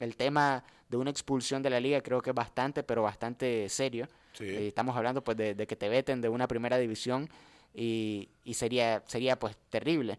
el 0.00 0.16
tema 0.16 0.64
de 0.88 0.96
una 0.96 1.10
expulsión 1.10 1.62
de 1.62 1.70
la 1.70 1.78
liga, 1.78 2.00
creo 2.00 2.20
que 2.20 2.30
es 2.30 2.34
bastante, 2.36 2.82
pero 2.82 3.02
bastante 3.02 3.68
serio. 3.68 4.08
Sí. 4.32 4.44
Eh, 4.44 4.68
estamos 4.68 4.96
hablando 4.96 5.22
pues 5.22 5.36
de, 5.36 5.54
de, 5.54 5.66
que 5.66 5.76
te 5.76 5.88
veten 5.88 6.20
de 6.20 6.28
una 6.28 6.48
primera 6.48 6.78
división 6.78 7.28
y, 7.74 8.28
y, 8.44 8.54
sería, 8.54 9.02
sería 9.06 9.38
pues 9.38 9.56
terrible. 9.68 10.18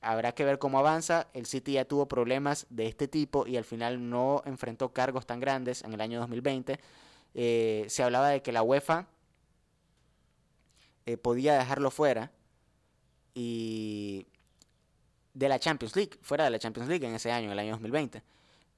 Habrá 0.00 0.32
que 0.32 0.44
ver 0.44 0.58
cómo 0.58 0.80
avanza. 0.80 1.28
El 1.32 1.46
City 1.46 1.74
ya 1.74 1.84
tuvo 1.84 2.08
problemas 2.08 2.66
de 2.70 2.88
este 2.88 3.06
tipo 3.06 3.46
y 3.46 3.56
al 3.56 3.64
final 3.64 4.10
no 4.10 4.42
enfrentó 4.44 4.92
cargos 4.92 5.26
tan 5.26 5.38
grandes 5.38 5.84
en 5.84 5.92
el 5.92 6.00
año 6.00 6.18
2020. 6.18 6.80
Eh, 7.34 7.84
se 7.88 8.02
hablaba 8.02 8.30
de 8.30 8.42
que 8.42 8.50
la 8.50 8.62
UEFA 8.62 9.06
eh, 11.06 11.16
podía 11.16 11.54
dejarlo 11.54 11.90
fuera 11.90 12.32
y 13.34 14.26
de 15.34 15.48
la 15.48 15.58
Champions 15.58 15.96
League, 15.96 16.18
fuera 16.20 16.44
de 16.44 16.50
la 16.50 16.58
Champions 16.58 16.88
League 16.88 17.06
en 17.06 17.14
ese 17.14 17.30
año, 17.30 17.46
en 17.46 17.52
el 17.52 17.58
año 17.58 17.72
2020. 17.72 18.22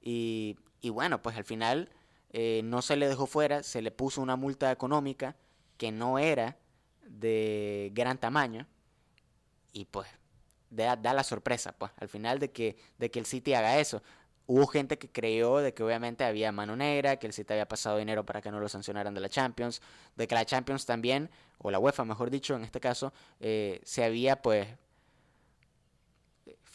Y, 0.05 0.55
y 0.79 0.89
bueno, 0.89 1.21
pues 1.21 1.35
al 1.35 1.43
final 1.43 1.89
eh, 2.37 2.61
no 2.63 2.81
se 2.81 2.95
le 2.95 3.07
dejó 3.07 3.27
fuera, 3.27 3.63
se 3.63 3.81
le 3.81 3.91
puso 3.91 4.21
una 4.21 4.35
multa 4.35 4.71
económica 4.71 5.35
que 5.77 5.91
no 5.91 6.19
era 6.19 6.57
de 7.07 7.91
gran 7.93 8.17
tamaño 8.17 8.67
y 9.73 9.85
pues 9.85 10.07
da, 10.69 10.95
da, 10.95 11.13
la 11.13 11.23
sorpresa, 11.23 11.73
pues 11.77 11.91
al 11.97 12.07
final 12.07 12.39
de 12.39 12.51
que, 12.51 12.77
de 12.97 13.09
que 13.09 13.19
el 13.19 13.25
City 13.25 13.53
haga 13.53 13.79
eso. 13.79 14.01
Hubo 14.47 14.67
gente 14.67 14.99
que 14.99 15.09
creyó 15.09 15.57
de 15.57 15.73
que 15.73 15.81
obviamente 15.81 16.23
había 16.23 16.51
mano 16.51 16.75
negra, 16.75 17.17
que 17.17 17.25
el 17.25 17.33
City 17.33 17.53
había 17.53 17.67
pasado 17.67 17.97
dinero 17.97 18.25
para 18.25 18.41
que 18.41 18.51
no 18.51 18.59
lo 18.59 18.69
sancionaran 18.69 19.13
de 19.13 19.21
la 19.21 19.29
Champions, 19.29 19.81
de 20.15 20.27
que 20.27 20.35
la 20.35 20.45
Champions 20.45 20.85
también, 20.85 21.31
o 21.57 21.71
la 21.71 21.79
UEFA 21.79 22.05
mejor 22.05 22.29
dicho 22.29 22.55
en 22.55 22.63
este 22.63 22.79
caso, 22.79 23.11
eh, 23.39 23.81
se 23.83 24.03
había 24.03 24.41
pues 24.41 24.67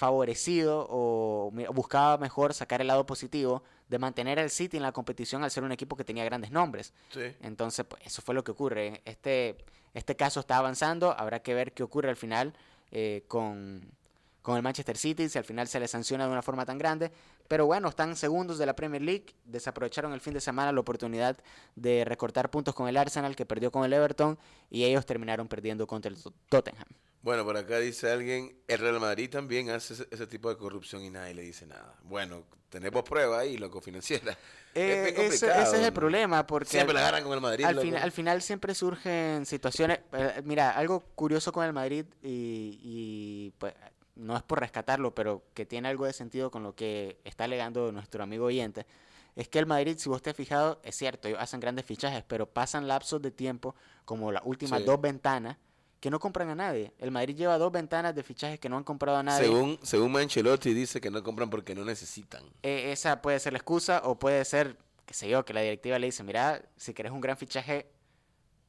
favorecido 0.01 0.87
o 0.89 1.53
buscaba 1.75 2.17
mejor 2.17 2.55
sacar 2.55 2.81
el 2.81 2.87
lado 2.87 3.05
positivo 3.05 3.63
de 3.91 3.99
mantener 3.99 4.39
al 4.39 4.49
City 4.49 4.79
en 4.79 4.83
la 4.83 4.93
competición 4.93 5.45
al 5.45 5.51
ser 5.51 5.63
un 5.63 5.73
equipo 5.73 5.95
que 5.95 6.05
tenía 6.05 6.25
grandes 6.25 6.51
nombres. 6.51 6.95
Sí. 7.13 7.21
Entonces, 7.43 7.85
pues 7.85 8.03
eso 8.07 8.23
fue 8.23 8.35
lo 8.35 8.43
que 8.43 8.53
ocurre. 8.53 9.03
Este, 9.05 9.59
este 9.93 10.17
caso 10.17 10.41
está 10.41 10.57
avanzando, 10.57 11.15
habrá 11.19 11.43
que 11.43 11.53
ver 11.53 11.75
qué 11.75 11.83
ocurre 11.83 12.09
al 12.09 12.17
final 12.17 12.55
eh, 12.91 13.25
con, 13.29 13.93
con 14.41 14.57
el 14.57 14.63
Manchester 14.63 14.97
City, 14.97 15.29
si 15.29 15.37
al 15.37 15.45
final 15.45 15.69
se 15.69 15.79
le 15.79 15.87
sanciona 15.87 16.25
de 16.25 16.33
una 16.33 16.41
forma 16.41 16.65
tan 16.65 16.79
grande. 16.79 17.13
Pero 17.47 17.67
bueno, 17.67 17.91
están 17.91 18.17
segundos 18.17 18.57
de 18.57 18.65
la 18.65 18.75
Premier 18.75 19.03
League, 19.03 19.27
desaprovecharon 19.45 20.15
el 20.15 20.23
fin 20.23 20.33
de 20.33 20.41
semana 20.41 20.73
la 20.73 20.81
oportunidad 20.81 21.37
de 21.77 22.07
recortar 22.07 22.51
puntos 22.51 22.75
con 22.75 22.89
el 22.89 22.97
Arsenal, 22.97 23.37
que 23.37 23.45
perdió 23.45 23.71
con 23.71 23.85
el 23.85 23.93
Everton, 23.93 24.39
y 24.71 24.85
ellos 24.85 25.05
terminaron 25.05 25.47
perdiendo 25.47 25.87
contra 25.87 26.11
el 26.11 26.17
Tottenham. 26.49 26.89
Bueno, 27.23 27.45
por 27.45 27.57
acá 27.57 27.79
dice 27.79 28.11
alguien, 28.11 28.57
el 28.67 28.79
Real 28.79 28.99
Madrid 28.99 29.29
también 29.29 29.71
hace 29.71 29.95
ese, 29.95 30.09
ese, 30.11 30.27
tipo 30.27 30.49
de 30.49 30.57
corrupción 30.57 31.05
y 31.05 31.11
nadie 31.11 31.35
le 31.35 31.43
dice 31.43 31.67
nada. 31.67 31.97
Bueno, 32.05 32.45
tenemos 32.71 33.03
pruebas 33.03 33.41
ahí, 33.41 33.57
loco, 33.59 33.81
financiera. 33.81 34.37
Eh, 34.73 35.13
es 35.17 35.35
ese, 35.35 35.51
ese, 35.51 35.79
es 35.79 35.87
el 35.87 35.93
problema, 35.93 36.47
porque 36.47 36.69
siempre 36.69 36.95
la 36.95 37.01
agarran 37.01 37.25
con 37.25 37.33
el 37.33 37.41
Madrid. 37.41 37.65
Al, 37.65 37.81
fin, 37.81 37.97
al, 37.97 38.13
final 38.13 38.41
siempre 38.41 38.73
surgen 38.73 39.45
situaciones, 39.45 39.99
eh, 40.13 40.43
mira, 40.45 40.71
algo 40.71 41.01
curioso 41.17 41.51
con 41.51 41.67
el 41.67 41.73
Madrid 41.73 42.05
y, 42.23 42.79
y 42.81 43.53
pues 43.59 43.75
no 44.15 44.37
es 44.37 44.45
por 44.45 44.61
rescatarlo, 44.61 45.13
pero 45.13 45.43
que 45.55 45.67
tiene 45.67 45.89
algo 45.89 46.05
de 46.05 46.13
sentido 46.13 46.53
con 46.53 46.63
lo 46.63 46.77
que 46.77 47.19
está 47.25 47.45
alegando 47.45 47.91
nuestro 47.91 48.23
amigo 48.23 48.45
oyente, 48.45 48.87
es 49.35 49.49
que 49.49 49.59
el 49.59 49.67
Madrid, 49.67 49.97
si 49.99 50.09
vos 50.09 50.23
te 50.23 50.31
has 50.31 50.37
fijado, 50.37 50.81
es 50.85 50.95
cierto, 50.95 51.27
ellos 51.27 51.41
hacen 51.41 51.59
grandes 51.59 51.85
fichajes, 51.85 52.23
pero 52.29 52.47
pasan 52.47 52.87
lapsos 52.87 53.21
de 53.21 53.33
tiempo, 53.33 53.75
como 54.05 54.31
las 54.31 54.43
últimas 54.45 54.81
sí. 54.81 54.87
dos 54.87 55.01
ventanas, 55.01 55.57
que 56.01 56.11
no 56.11 56.19
compran 56.19 56.49
a 56.49 56.55
nadie. 56.55 56.93
El 56.99 57.11
Madrid 57.11 57.37
lleva 57.37 57.59
dos 57.59 57.71
ventanas 57.71 58.15
de 58.15 58.23
fichajes 58.23 58.59
que 58.59 58.69
no 58.69 58.79
han 58.79 58.85
comprado 58.85 59.19
a 59.19 59.23
nadie. 59.23 59.45
Según, 59.45 59.79
según 59.83 60.13
Manchelotti 60.13 60.73
dice 60.73 61.01
que 61.01 61.11
no 61.11 61.23
compran 61.23 61.51
porque 61.51 61.75
no 61.75 61.85
necesitan. 61.85 62.43
Eh, 62.63 62.91
esa 62.91 63.21
puede 63.21 63.39
ser 63.39 63.53
la 63.53 63.59
excusa 63.59 64.01
o 64.05 64.19
puede 64.19 64.45
ser, 64.47 64.79
qué 65.05 65.13
sé 65.13 65.29
yo, 65.29 65.45
que 65.45 65.53
la 65.53 65.61
directiva 65.61 65.99
le 65.99 66.07
dice, 66.07 66.25
mira, 66.25 66.63
si 66.77 66.95
querés 66.95 67.13
un 67.13 67.21
gran 67.21 67.37
fichaje, 67.37 67.87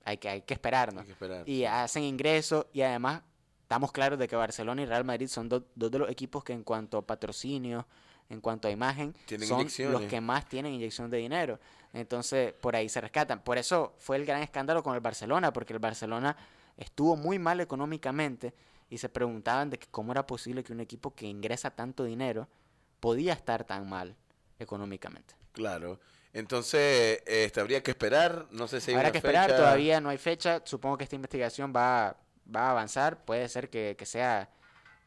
hay 0.04 0.18
que, 0.18 0.28
hay 0.28 0.42
que 0.42 0.54
esperarnos. 0.54 1.02
Hay 1.02 1.08
que 1.08 1.14
esperar, 1.14 1.48
y 1.48 1.64
hacen 1.64 2.04
ingresos 2.04 2.66
y 2.74 2.82
además 2.82 3.22
estamos 3.62 3.94
claros 3.94 4.20
de 4.20 4.28
que 4.28 4.36
Barcelona 4.36 4.82
y 4.82 4.86
Real 4.86 5.06
Madrid 5.06 5.28
son 5.28 5.48
dos, 5.48 5.64
dos 5.76 5.90
de 5.90 6.00
los 6.00 6.10
equipos 6.10 6.44
que 6.44 6.52
en 6.52 6.64
cuanto 6.64 6.98
a 6.98 7.08
patrocinio, 7.08 7.88
en 8.30 8.42
cuanto 8.42 8.68
a 8.68 8.72
imagen, 8.72 9.16
tienen 9.26 9.48
son 9.48 9.68
los 9.92 10.02
que 10.04 10.20
más 10.20 10.50
tienen 10.50 10.74
inyección 10.74 11.10
de 11.10 11.18
dinero. 11.18 11.60
Entonces, 11.94 12.54
por 12.54 12.76
ahí 12.76 12.90
se 12.90 13.00
rescatan. 13.00 13.42
Por 13.42 13.58
eso 13.58 13.94
fue 14.00 14.18
el 14.18 14.26
gran 14.26 14.42
escándalo 14.42 14.84
con 14.84 14.96
el 14.96 15.02
Barcelona, 15.02 15.54
porque 15.54 15.74
el 15.74 15.80
Barcelona 15.80 16.36
estuvo 16.78 17.16
muy 17.16 17.40
mal 17.40 17.60
económicamente 17.60 18.54
y 18.90 18.98
se 18.98 19.10
preguntaban 19.10 19.70
de 19.70 19.80
que 19.80 19.88
cómo 19.90 20.12
era 20.12 20.28
posible 20.28 20.64
que 20.64 20.74
un 20.74 20.80
equipo 20.82 21.14
que 21.16 21.26
ingresa 21.26 21.72
tanto 21.72 22.04
dinero 22.04 22.48
podía 23.00 23.34
estar 23.34 23.64
tan 23.64 23.88
mal 23.90 24.16
económicamente. 24.60 25.36
Claro. 25.54 26.00
Entonces, 26.34 27.22
este, 27.26 27.60
habría 27.60 27.84
que 27.84 27.92
esperar, 27.92 28.48
no 28.52 28.68
sé 28.68 28.80
si 28.80 28.92
hay 28.92 28.96
Habrá 28.96 29.08
una 29.10 29.12
que 29.12 29.18
esperar, 29.18 29.50
todavía 29.56 30.00
no 30.00 30.10
hay 30.10 30.18
fecha, 30.18 30.62
supongo 30.64 30.98
que 30.98 31.04
esta 31.04 31.16
investigación 31.16 31.74
va, 31.76 32.16
va 32.54 32.68
a 32.68 32.72
avanzar, 32.72 33.26
puede 33.26 33.50
ser 33.50 33.70
que, 33.70 33.96
que 33.98 34.06
sea 34.06 34.50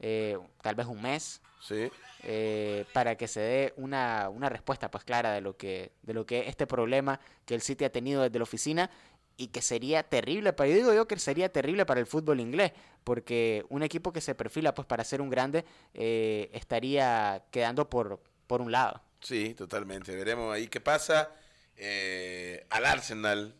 eh, 0.00 0.38
tal 0.60 0.74
vez 0.74 0.86
un 0.86 1.00
mes, 1.00 1.40
Sí. 1.60 1.90
eh, 2.24 2.84
para 2.92 3.16
que 3.16 3.26
se 3.26 3.40
dé 3.40 3.74
una, 3.78 4.28
una 4.28 4.50
respuesta 4.50 4.90
pues 4.90 5.02
clara 5.04 5.32
de 5.32 5.40
lo 5.40 5.56
que 5.56 5.92
de 6.02 6.12
lo 6.12 6.26
que 6.26 6.46
este 6.46 6.66
problema 6.66 7.18
que 7.46 7.54
el 7.54 7.62
City 7.62 7.86
ha 7.86 7.90
tenido 7.92 8.20
desde 8.22 8.38
la 8.38 8.42
oficina 8.42 8.90
y 9.36 9.48
que 9.48 9.62
sería 9.62 10.02
terrible 10.02 10.52
para 10.52 10.70
yo 10.70 10.76
digo 10.76 10.94
yo 10.94 11.08
que 11.08 11.18
sería 11.18 11.52
terrible 11.52 11.86
para 11.86 12.00
el 12.00 12.06
fútbol 12.06 12.40
inglés 12.40 12.72
porque 13.02 13.64
un 13.68 13.82
equipo 13.82 14.12
que 14.12 14.20
se 14.20 14.34
perfila 14.34 14.74
pues 14.74 14.86
para 14.86 15.04
ser 15.04 15.20
un 15.20 15.30
grande 15.30 15.64
eh, 15.92 16.50
estaría 16.52 17.44
quedando 17.50 17.90
por 17.90 18.20
por 18.46 18.60
un 18.60 18.70
lado 18.70 19.02
Sí, 19.24 19.54
totalmente. 19.54 20.14
Veremos 20.14 20.54
ahí 20.54 20.68
qué 20.68 20.80
pasa. 20.80 21.30
Eh, 21.76 22.66
al 22.68 22.84
Arsenal 22.84 23.54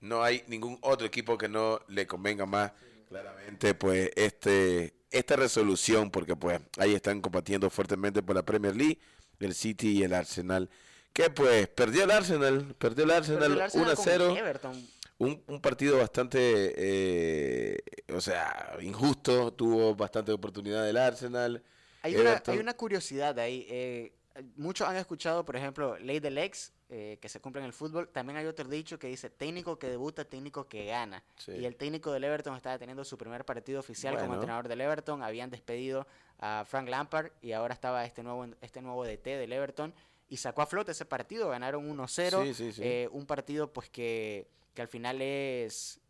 no 0.00 0.22
hay 0.22 0.44
ningún 0.46 0.78
otro 0.82 1.04
equipo 1.04 1.36
que 1.36 1.48
no 1.48 1.80
le 1.88 2.06
convenga 2.06 2.46
más 2.46 2.72
claramente 3.06 3.74
pues 3.74 4.10
este 4.16 4.94
esta 5.10 5.36
resolución 5.36 6.10
porque 6.10 6.36
pues 6.36 6.58
ahí 6.78 6.94
están 6.94 7.20
combatiendo 7.20 7.68
fuertemente 7.68 8.22
por 8.22 8.34
la 8.34 8.44
Premier 8.44 8.74
League 8.74 8.98
el 9.40 9.54
City 9.54 9.98
y 9.98 10.04
el 10.04 10.14
Arsenal 10.14 10.70
que 11.12 11.28
pues 11.28 11.68
perdió 11.68 12.04
el 12.04 12.12
Arsenal 12.12 12.74
perdió 12.78 13.04
el 13.04 13.10
Arsenal, 13.10 13.60
Arsenal 13.60 13.96
1 14.22 14.80
a 15.20 15.26
con 15.26 15.36
0 15.36 15.36
Everton. 15.36 15.44
un, 15.48 15.54
un 15.54 15.60
partido 15.60 15.98
bastante 15.98 16.74
eh, 16.76 17.78
o 18.12 18.20
sea 18.20 18.76
injusto 18.80 19.52
tuvo 19.52 19.94
bastante 19.94 20.32
oportunidad 20.32 20.88
el 20.88 20.96
Arsenal 20.96 21.62
Hay 22.02 22.16
una, 22.16 22.42
hay 22.46 22.58
una 22.58 22.74
curiosidad 22.74 23.38
ahí. 23.38 23.66
eh, 23.68 24.12
muchos 24.56 24.88
han 24.88 24.96
escuchado, 24.96 25.44
por 25.44 25.56
ejemplo, 25.56 25.98
ley 25.98 26.18
del 26.20 26.38
ex, 26.38 26.72
eh, 26.88 27.18
que 27.20 27.28
se 27.28 27.40
cumple 27.40 27.60
en 27.60 27.66
el 27.66 27.72
fútbol. 27.74 28.08
También 28.08 28.38
hay 28.38 28.46
otro 28.46 28.66
dicho 28.68 28.98
que 28.98 29.08
dice 29.08 29.28
técnico 29.28 29.78
que 29.78 29.88
debuta, 29.88 30.24
técnico 30.24 30.66
que 30.66 30.86
gana. 30.86 31.22
Sí. 31.36 31.52
Y 31.52 31.66
el 31.66 31.76
técnico 31.76 32.10
del 32.10 32.24
Everton 32.24 32.56
estaba 32.56 32.78
teniendo 32.78 33.04
su 33.04 33.18
primer 33.18 33.44
partido 33.44 33.80
oficial 33.80 34.16
como 34.18 34.34
entrenador 34.34 34.66
del 34.68 34.80
Everton. 34.80 35.22
Habían 35.22 35.50
despedido 35.50 36.06
a 36.38 36.64
Frank 36.66 36.88
Lampard 36.88 37.32
y 37.42 37.52
ahora 37.52 37.74
estaba 37.74 38.04
este 38.06 38.22
nuevo, 38.22 38.46
este 38.62 38.80
nuevo 38.80 39.04
DT 39.04 39.26
del 39.36 39.52
Everton. 39.52 39.92
y 40.30 40.36
sacó 40.38 40.62
a 40.62 40.66
flote 40.66 40.92
ese 40.92 41.04
partido, 41.04 41.50
ganaron 41.50 41.86
1-0, 41.90 42.42
Sí, 42.44 42.54
sí, 42.54 42.72
sí. 42.72 42.80
eh, 42.82 43.08
un 43.12 43.26
partido 43.26 43.72
pues 43.72 43.90
que, 43.90 44.46
que 44.74 44.82
al 44.82 44.88
final 44.88 45.20
es 45.22 46.00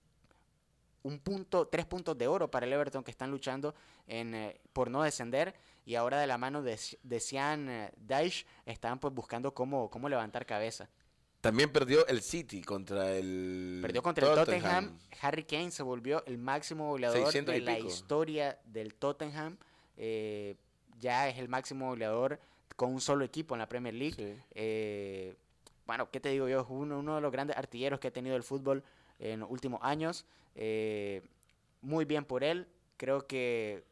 un 1.02 1.19
punto, 1.19 1.67
tres 1.67 1.87
puntos 1.87 2.17
de 2.19 2.26
oro 2.26 2.50
para 2.50 2.67
el 2.67 2.73
Everton 2.73 3.02
que 3.02 3.11
están 3.11 3.31
luchando 3.31 3.75
en, 4.07 4.35
eh, 4.35 4.61
por 4.73 4.90
no 4.90 5.02
descender 5.02 5.55
y 5.87 5.95
ahora 5.95 6.21
de 6.21 6.26
la 6.26 6.37
mano 6.38 6.62
de, 6.62 6.79
de 7.02 7.21
Sian 7.21 7.69
eh, 7.69 7.93
Daesh 7.97 8.45
están 8.67 8.99
pues 8.99 9.14
buscando 9.14 9.55
cómo, 9.55 9.88
cómo 9.90 10.09
levantar 10.09 10.45
cabeza. 10.45 10.88
También 11.40 11.73
perdió 11.73 12.07
el 12.07 12.21
City 12.21 12.61
contra 12.61 13.17
el 13.17 13.79
Perdió 13.81 14.02
contra 14.02 14.29
el 14.29 14.35
Tottenham. 14.35 14.99
Harry 15.23 15.45
Kane 15.45 15.71
se 15.71 15.83
volvió 15.83 16.23
el 16.26 16.37
máximo 16.37 16.88
goleador 16.88 17.19
600 17.23 17.55
y 17.55 17.59
de 17.61 17.64
la 17.64 17.76
pico. 17.76 17.88
historia 17.88 18.59
del 18.67 18.95
Tottenham. 18.95 19.57
Eh, 19.97 20.57
ya 20.99 21.29
es 21.31 21.38
el 21.38 21.49
máximo 21.49 21.88
goleador 21.88 22.38
con 22.76 22.93
un 22.93 23.00
solo 23.00 23.25
equipo 23.25 23.55
en 23.55 23.61
la 23.61 23.69
Premier 23.69 23.95
League. 23.95 24.14
Sí. 24.17 24.43
Eh, 24.55 25.35
bueno, 25.91 26.09
¿qué 26.09 26.21
te 26.21 26.29
digo 26.29 26.49
yo? 26.49 26.61
Es 26.61 26.67
uno, 26.69 27.17
de 27.17 27.21
los 27.21 27.33
grandes 27.33 27.57
artilleros 27.57 27.99
que 27.99 28.07
ha 28.07 28.13
tenido 28.13 28.37
el 28.37 28.45
fútbol 28.45 28.85
en 29.19 29.41
los 29.41 29.51
últimos 29.51 29.81
años. 29.83 30.25
Eh, 30.55 31.21
muy 31.81 32.05
bien 32.05 32.25
por 32.25 32.45
él. 32.45 32.69
Creo 32.97 33.27
que 33.27 33.83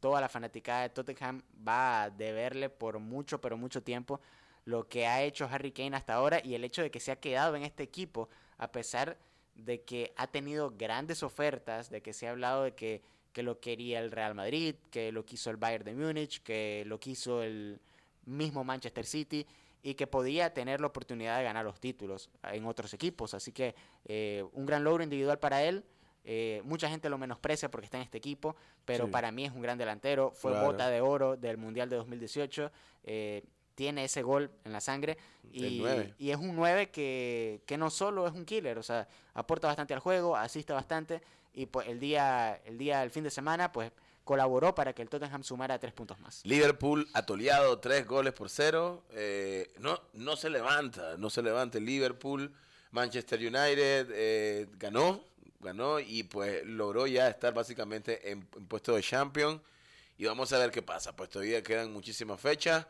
toda 0.00 0.22
la 0.22 0.30
fanaticada 0.30 0.80
de 0.80 0.88
Tottenham 0.88 1.42
va 1.68 2.04
a 2.04 2.10
deberle 2.10 2.70
por 2.70 2.98
mucho, 3.00 3.38
pero 3.38 3.58
mucho 3.58 3.82
tiempo 3.82 4.22
lo 4.64 4.88
que 4.88 5.06
ha 5.06 5.22
hecho 5.22 5.44
Harry 5.44 5.72
Kane 5.72 5.94
hasta 5.94 6.14
ahora 6.14 6.40
y 6.42 6.54
el 6.54 6.64
hecho 6.64 6.80
de 6.80 6.90
que 6.90 7.00
se 7.00 7.12
ha 7.12 7.16
quedado 7.16 7.54
en 7.54 7.64
este 7.64 7.82
equipo 7.82 8.30
a 8.56 8.72
pesar 8.72 9.18
de 9.54 9.82
que 9.82 10.14
ha 10.16 10.26
tenido 10.26 10.70
grandes 10.70 11.22
ofertas, 11.22 11.90
de 11.90 12.00
que 12.00 12.14
se 12.14 12.28
ha 12.28 12.30
hablado 12.30 12.62
de 12.62 12.74
que, 12.74 13.02
que 13.34 13.42
lo 13.42 13.60
quería 13.60 14.00
el 14.00 14.10
Real 14.10 14.34
Madrid, 14.34 14.74
que 14.90 15.12
lo 15.12 15.26
quiso 15.26 15.50
el 15.50 15.58
Bayern 15.58 15.84
de 15.84 15.94
Múnich, 15.94 16.42
que 16.42 16.82
lo 16.86 16.98
quiso 16.98 17.42
el 17.42 17.78
mismo 18.24 18.64
Manchester 18.64 19.04
City 19.04 19.46
y 19.82 19.94
que 19.94 20.06
podía 20.06 20.52
tener 20.52 20.80
la 20.80 20.88
oportunidad 20.88 21.38
de 21.38 21.44
ganar 21.44 21.64
los 21.64 21.80
títulos 21.80 22.30
en 22.44 22.66
otros 22.66 22.92
equipos. 22.94 23.34
Así 23.34 23.52
que 23.52 23.74
eh, 24.04 24.44
un 24.52 24.66
gran 24.66 24.84
logro 24.84 25.02
individual 25.02 25.38
para 25.38 25.62
él. 25.62 25.84
Eh, 26.24 26.60
mucha 26.64 26.88
gente 26.90 27.08
lo 27.08 27.16
menosprecia 27.16 27.70
porque 27.70 27.86
está 27.86 27.96
en 27.96 28.02
este 28.04 28.18
equipo, 28.18 28.54
pero 28.84 29.06
Sí. 29.06 29.10
para 29.10 29.32
mí 29.32 29.46
es 29.46 29.52
un 29.52 29.62
gran 29.62 29.78
delantero. 29.78 30.32
Fue 30.32 30.50
Claro. 30.52 30.66
bota 30.66 30.88
de 30.90 31.00
oro 31.00 31.36
del 31.36 31.56
Mundial 31.56 31.88
de 31.88 31.96
2018. 31.96 32.70
eh, 33.04 33.42
tiene 33.76 34.04
ese 34.04 34.20
gol 34.22 34.50
en 34.64 34.72
la 34.72 34.80
sangre 34.82 35.16
y, 35.50 35.82
y 36.18 36.30
es 36.32 36.36
un 36.36 36.54
9 36.54 36.90
que, 36.90 37.62
que 37.64 37.78
no 37.78 37.88
solo 37.88 38.26
es 38.26 38.34
un 38.34 38.44
killer, 38.44 38.76
o 38.76 38.82
sea, 38.82 39.08
aporta 39.32 39.68
bastante 39.68 39.94
al 39.94 40.00
juego, 40.00 40.36
asiste 40.36 40.74
bastante 40.74 41.22
y 41.54 41.64
pues 41.64 41.88
el 41.88 41.98
día, 41.98 42.60
el 42.66 42.76
día, 42.76 43.02
el 43.02 43.08
fin 43.10 43.24
de 43.24 43.30
semana, 43.30 43.72
pues 43.72 43.90
colaboró 44.30 44.76
para 44.76 44.92
que 44.92 45.02
el 45.02 45.08
Tottenham 45.08 45.42
sumara 45.42 45.76
tres 45.80 45.92
puntos 45.92 46.20
más. 46.20 46.40
Liverpool 46.44 47.08
atoleado, 47.14 47.80
tres 47.80 48.06
goles 48.06 48.32
por 48.32 48.48
cero. 48.48 49.02
Eh, 49.10 49.72
no, 49.80 50.00
no 50.12 50.36
se 50.36 50.48
levanta, 50.48 51.16
no 51.18 51.30
se 51.30 51.42
levanta 51.42 51.78
el 51.78 51.84
Liverpool. 51.84 52.54
Manchester 52.92 53.40
United 53.40 54.06
eh, 54.12 54.68
ganó, 54.78 55.20
ganó 55.58 55.98
y 55.98 56.22
pues 56.22 56.64
logró 56.64 57.08
ya 57.08 57.28
estar 57.28 57.52
básicamente 57.52 58.30
en, 58.30 58.46
en 58.54 58.66
puesto 58.66 58.94
de 58.94 59.02
champion. 59.02 59.60
Y 60.16 60.26
vamos 60.26 60.52
a 60.52 60.58
ver 60.58 60.70
qué 60.70 60.80
pasa, 60.80 61.16
pues 61.16 61.28
todavía 61.28 61.60
quedan 61.64 61.92
muchísimas 61.92 62.40
fechas. 62.40 62.86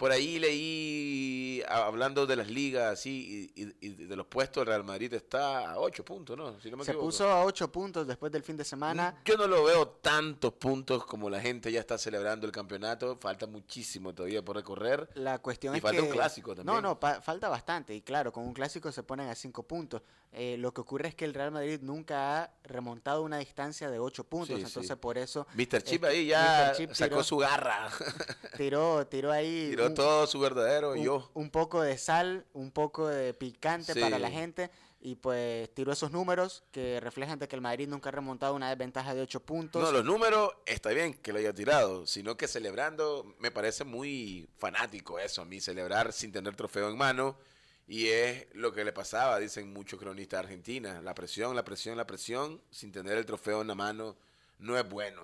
Por 0.00 0.10
ahí 0.12 0.38
leí, 0.38 1.62
hablando 1.68 2.26
de 2.26 2.34
las 2.36 2.48
ligas 2.48 2.90
así 2.92 3.50
y, 3.54 3.62
y- 3.64 3.74
y 3.80 3.88
de 4.06 4.16
los 4.16 4.26
puestos, 4.26 4.66
Real 4.66 4.82
Madrid 4.82 5.12
está 5.12 5.72
a 5.72 5.78
8 5.78 6.04
puntos, 6.04 6.36
¿no? 6.38 6.58
Si 6.60 6.70
no 6.70 6.78
me 6.78 6.84
Se 6.84 6.92
equivoco. 6.92 7.06
puso 7.08 7.28
a 7.28 7.44
ocho 7.44 7.70
puntos 7.70 8.06
después 8.06 8.32
del 8.32 8.42
fin 8.42 8.56
de 8.56 8.64
semana. 8.64 9.20
Yo 9.24 9.36
no 9.36 9.46
lo 9.46 9.64
veo 9.64 9.86
tantos 9.88 10.54
puntos 10.54 11.04
como 11.04 11.28
la 11.28 11.40
gente 11.40 11.70
ya 11.70 11.80
está 11.80 11.98
celebrando 11.98 12.46
el 12.46 12.52
campeonato. 12.52 13.18
Falta 13.20 13.46
muchísimo 13.46 14.14
todavía 14.14 14.42
por 14.42 14.56
recorrer. 14.56 15.08
La 15.14 15.38
cuestión 15.38 15.74
Y 15.74 15.78
es 15.78 15.82
falta 15.82 16.00
que... 16.00 16.06
un 16.06 16.12
clásico 16.12 16.54
también. 16.54 16.74
No, 16.74 16.80
no, 16.80 16.98
falta 17.20 17.48
bastante. 17.48 17.94
Y 17.94 18.00
claro, 18.02 18.32
con 18.32 18.44
un 18.44 18.54
clásico 18.54 18.90
se 18.92 19.02
ponen 19.02 19.28
a 19.28 19.34
cinco 19.34 19.62
puntos. 19.64 20.02
Eh, 20.32 20.56
lo 20.58 20.72
que 20.72 20.80
ocurre 20.80 21.08
es 21.08 21.14
que 21.16 21.24
el 21.24 21.34
Real 21.34 21.50
Madrid 21.50 21.80
nunca 21.82 22.42
ha 22.44 22.52
remontado 22.62 23.22
una 23.22 23.38
distancia 23.38 23.90
de 23.90 23.98
ocho 23.98 24.22
puntos. 24.24 24.56
Sí, 24.58 24.62
entonces 24.64 24.86
sí. 24.88 24.94
por 24.96 25.18
eso 25.18 25.46
Mr. 25.54 25.82
Chip 25.82 26.04
Este, 26.04 26.06
ahí 26.06 26.26
ya. 26.26 26.72
Chip 26.76 26.92
sacó 26.92 27.16
tiró- 27.16 27.24
su 27.24 27.36
garra. 27.38 27.90
tiró, 28.56 29.06
tiró 29.08 29.32
ahí... 29.32 29.70
Tiró 29.70 29.89
un- 29.90 29.94
todo 29.94 30.26
su 30.26 30.40
verdadero 30.40 30.92
un, 30.92 31.02
yo. 31.02 31.30
un 31.34 31.50
poco 31.50 31.82
de 31.82 31.96
sal, 31.98 32.46
un 32.52 32.70
poco 32.70 33.06
de 33.08 33.34
picante 33.34 33.94
para 33.94 34.18
la 34.18 34.28
Sí. 34.28 34.34
gente 34.34 34.70
y 35.02 35.14
pues 35.14 35.72
tiró 35.74 35.92
esos 35.92 36.10
números 36.10 36.62
que 36.72 37.00
reflejan 37.00 37.38
de 37.38 37.48
que 37.48 37.56
el 37.56 37.62
Madrid 37.62 37.88
nunca 37.88 38.08
ha 38.10 38.12
remontado 38.12 38.54
una 38.54 38.68
desventaja 38.68 39.14
de 39.14 39.22
8 39.22 39.40
puntos. 39.40 39.82
No, 39.82 39.90
los 39.92 40.04
números 40.04 40.52
está 40.66 40.90
bien 40.90 41.14
que 41.14 41.32
lo 41.32 41.38
haya 41.38 41.54
tirado, 41.54 42.06
sino 42.06 42.36
que 42.36 42.46
celebrando 42.48 43.34
me 43.38 43.50
parece 43.50 43.84
muy 43.84 44.48
fanático 44.58 45.18
eso 45.18 45.42
a 45.42 45.44
mí, 45.44 45.60
celebrar 45.60 46.12
sin 46.12 46.32
tener 46.32 46.54
trofeo 46.56 46.90
en 46.90 46.96
mano. 46.98 47.36
Y 47.88 48.06
es 48.08 48.46
lo 48.54 48.72
que 48.72 48.84
le 48.84 48.92
pasaba, 48.92 49.38
dicen 49.40 49.72
muchos 49.72 49.98
cronistas 49.98 50.38
de 50.40 50.44
Argentina. 50.46 51.00
La 51.02 51.12
presión, 51.12 51.56
la 51.56 51.64
presión, 51.64 51.96
la 51.96 52.06
presión, 52.06 52.60
sin 52.70 52.92
tener 52.92 53.18
el 53.18 53.26
trofeo 53.26 53.62
en 53.62 53.66
la 53.66 53.74
mano, 53.74 54.16
no 54.60 54.78
es 54.78 54.88
bueno. 54.88 55.22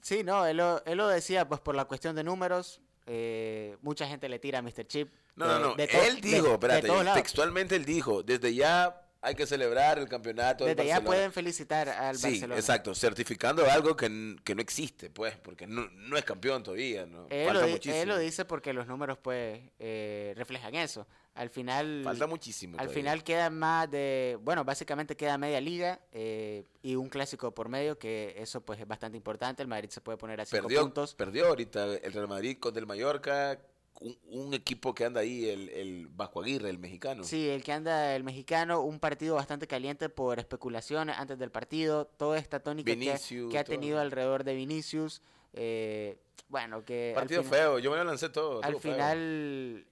Sí, 0.00 0.22
no, 0.24 0.46
él 0.46 0.56
lo, 0.56 0.82
él 0.86 0.96
lo 0.96 1.06
decía 1.08 1.46
pues 1.46 1.60
por 1.60 1.74
la 1.74 1.84
cuestión 1.84 2.16
de 2.16 2.24
números. 2.24 2.80
Eh, 3.08 3.76
mucha 3.82 4.06
gente 4.06 4.28
le 4.28 4.38
tira 4.38 4.58
a 4.58 4.62
Mr. 4.62 4.86
Chip. 4.86 5.12
No, 5.34 5.46
de- 5.48 5.54
no, 5.54 5.60
no. 5.70 5.74
de 5.74 5.84
él 5.84 6.20
dijo, 6.20 6.46
de 6.46 6.52
espérate, 6.52 6.88
textualmente 7.14 7.74
él 7.76 7.84
dijo, 7.84 8.22
desde 8.22 8.54
ya 8.54 9.07
hay 9.28 9.34
que 9.34 9.46
celebrar 9.46 9.98
el 9.98 10.08
campeonato. 10.08 10.64
Desde 10.64 10.76
ya 10.84 10.94
Barcelona". 10.94 11.06
pueden 11.06 11.32
felicitar 11.32 11.88
al 11.88 12.16
Sí, 12.16 12.30
Barcelona. 12.30 12.56
exacto, 12.60 12.94
certificando 12.94 13.64
algo 13.70 13.96
que, 13.96 14.36
que 14.44 14.54
no 14.54 14.60
existe, 14.62 15.10
pues, 15.10 15.36
porque 15.36 15.66
no, 15.66 15.88
no 15.90 16.16
es 16.16 16.24
campeón 16.24 16.62
todavía, 16.62 17.06
¿no? 17.06 17.26
Él 17.30 17.46
Falta 17.46 17.62
lo, 17.66 17.68
muchísimo. 17.68 18.02
él 18.02 18.08
lo 18.08 18.18
dice 18.18 18.44
porque 18.44 18.72
los 18.72 18.86
números 18.86 19.18
pues 19.22 19.60
eh, 19.78 20.32
reflejan 20.36 20.74
eso. 20.74 21.06
Al 21.34 21.50
final... 21.50 22.00
Falta 22.02 22.26
muchísimo. 22.26 22.74
Al 22.78 22.86
todavía. 22.86 22.94
final 23.02 23.22
queda 23.22 23.48
más 23.50 23.88
de, 23.90 24.36
bueno, 24.42 24.64
básicamente 24.64 25.16
queda 25.16 25.38
media 25.38 25.60
liga 25.60 26.00
eh, 26.10 26.64
y 26.82 26.96
un 26.96 27.08
clásico 27.08 27.54
por 27.54 27.68
medio, 27.68 27.96
que 27.96 28.34
eso 28.38 28.60
pues 28.60 28.80
es 28.80 28.88
bastante 28.88 29.16
importante. 29.16 29.62
El 29.62 29.68
Madrid 29.68 29.88
se 29.90 30.00
puede 30.00 30.18
poner 30.18 30.40
a 30.40 30.44
cinco 30.46 30.62
perdió, 30.62 30.80
puntos. 30.82 31.14
perdió 31.14 31.46
ahorita 31.46 31.84
el 32.02 32.12
Real 32.12 32.26
Madrid 32.26 32.58
contra 32.58 32.80
el 32.80 32.86
Mallorca, 32.86 33.60
un, 34.00 34.16
un 34.30 34.54
equipo 34.54 34.94
que 34.94 35.04
anda 35.04 35.20
ahí, 35.20 35.48
el, 35.48 35.68
el 35.70 36.06
Vasco 36.08 36.40
Aguirre, 36.42 36.70
el 36.70 36.78
mexicano. 36.78 37.24
Sí, 37.24 37.48
el 37.48 37.62
que 37.64 37.72
anda 37.72 38.14
el 38.14 38.24
mexicano, 38.24 38.80
un 38.82 38.98
partido 39.00 39.34
bastante 39.34 39.66
caliente 39.66 40.08
por 40.08 40.38
especulaciones 40.38 41.16
antes 41.18 41.38
del 41.38 41.50
partido, 41.50 42.04
toda 42.06 42.38
esta 42.38 42.60
tónica 42.60 42.90
que, 42.92 42.96
Vinicius, 42.96 43.50
que 43.50 43.58
ha 43.58 43.64
todo. 43.64 43.74
tenido 43.74 44.00
alrededor 44.00 44.44
de 44.44 44.54
Vinicius. 44.54 45.22
eh, 45.52 46.18
bueno, 46.50 46.82
que 46.82 47.12
Partido 47.14 47.42
final- 47.42 47.58
feo, 47.58 47.78
yo 47.78 47.90
me 47.90 47.98
lo 47.98 48.04
lancé 48.04 48.30
todo. 48.30 48.62
Al 48.62 48.78
feo. 48.78 48.92
final, 48.94 49.18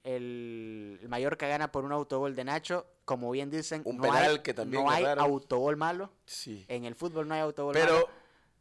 el, 0.05 0.99
el 1.03 1.09
Mallorca 1.09 1.47
gana 1.49 1.71
por 1.71 1.85
un 1.85 1.93
autogol 1.93 2.35
de 2.35 2.45
Nacho. 2.45 2.87
Como 3.05 3.31
bien 3.31 3.51
dicen, 3.51 3.83
Un 3.85 3.99
no 3.99 4.03
penal 4.05 4.31
hay, 4.33 4.39
que 4.39 4.55
también 4.55 4.83
no 4.83 4.91
hay 4.91 5.05
autogol 5.05 5.77
malo. 5.77 6.11
Sí. 6.25 6.65
En 6.69 6.85
el 6.87 6.95
fútbol 6.95 7.29
no 7.29 7.35
hay 7.35 7.41
autogol 7.41 7.75
Pero, 7.75 7.93
malo. 7.93 8.09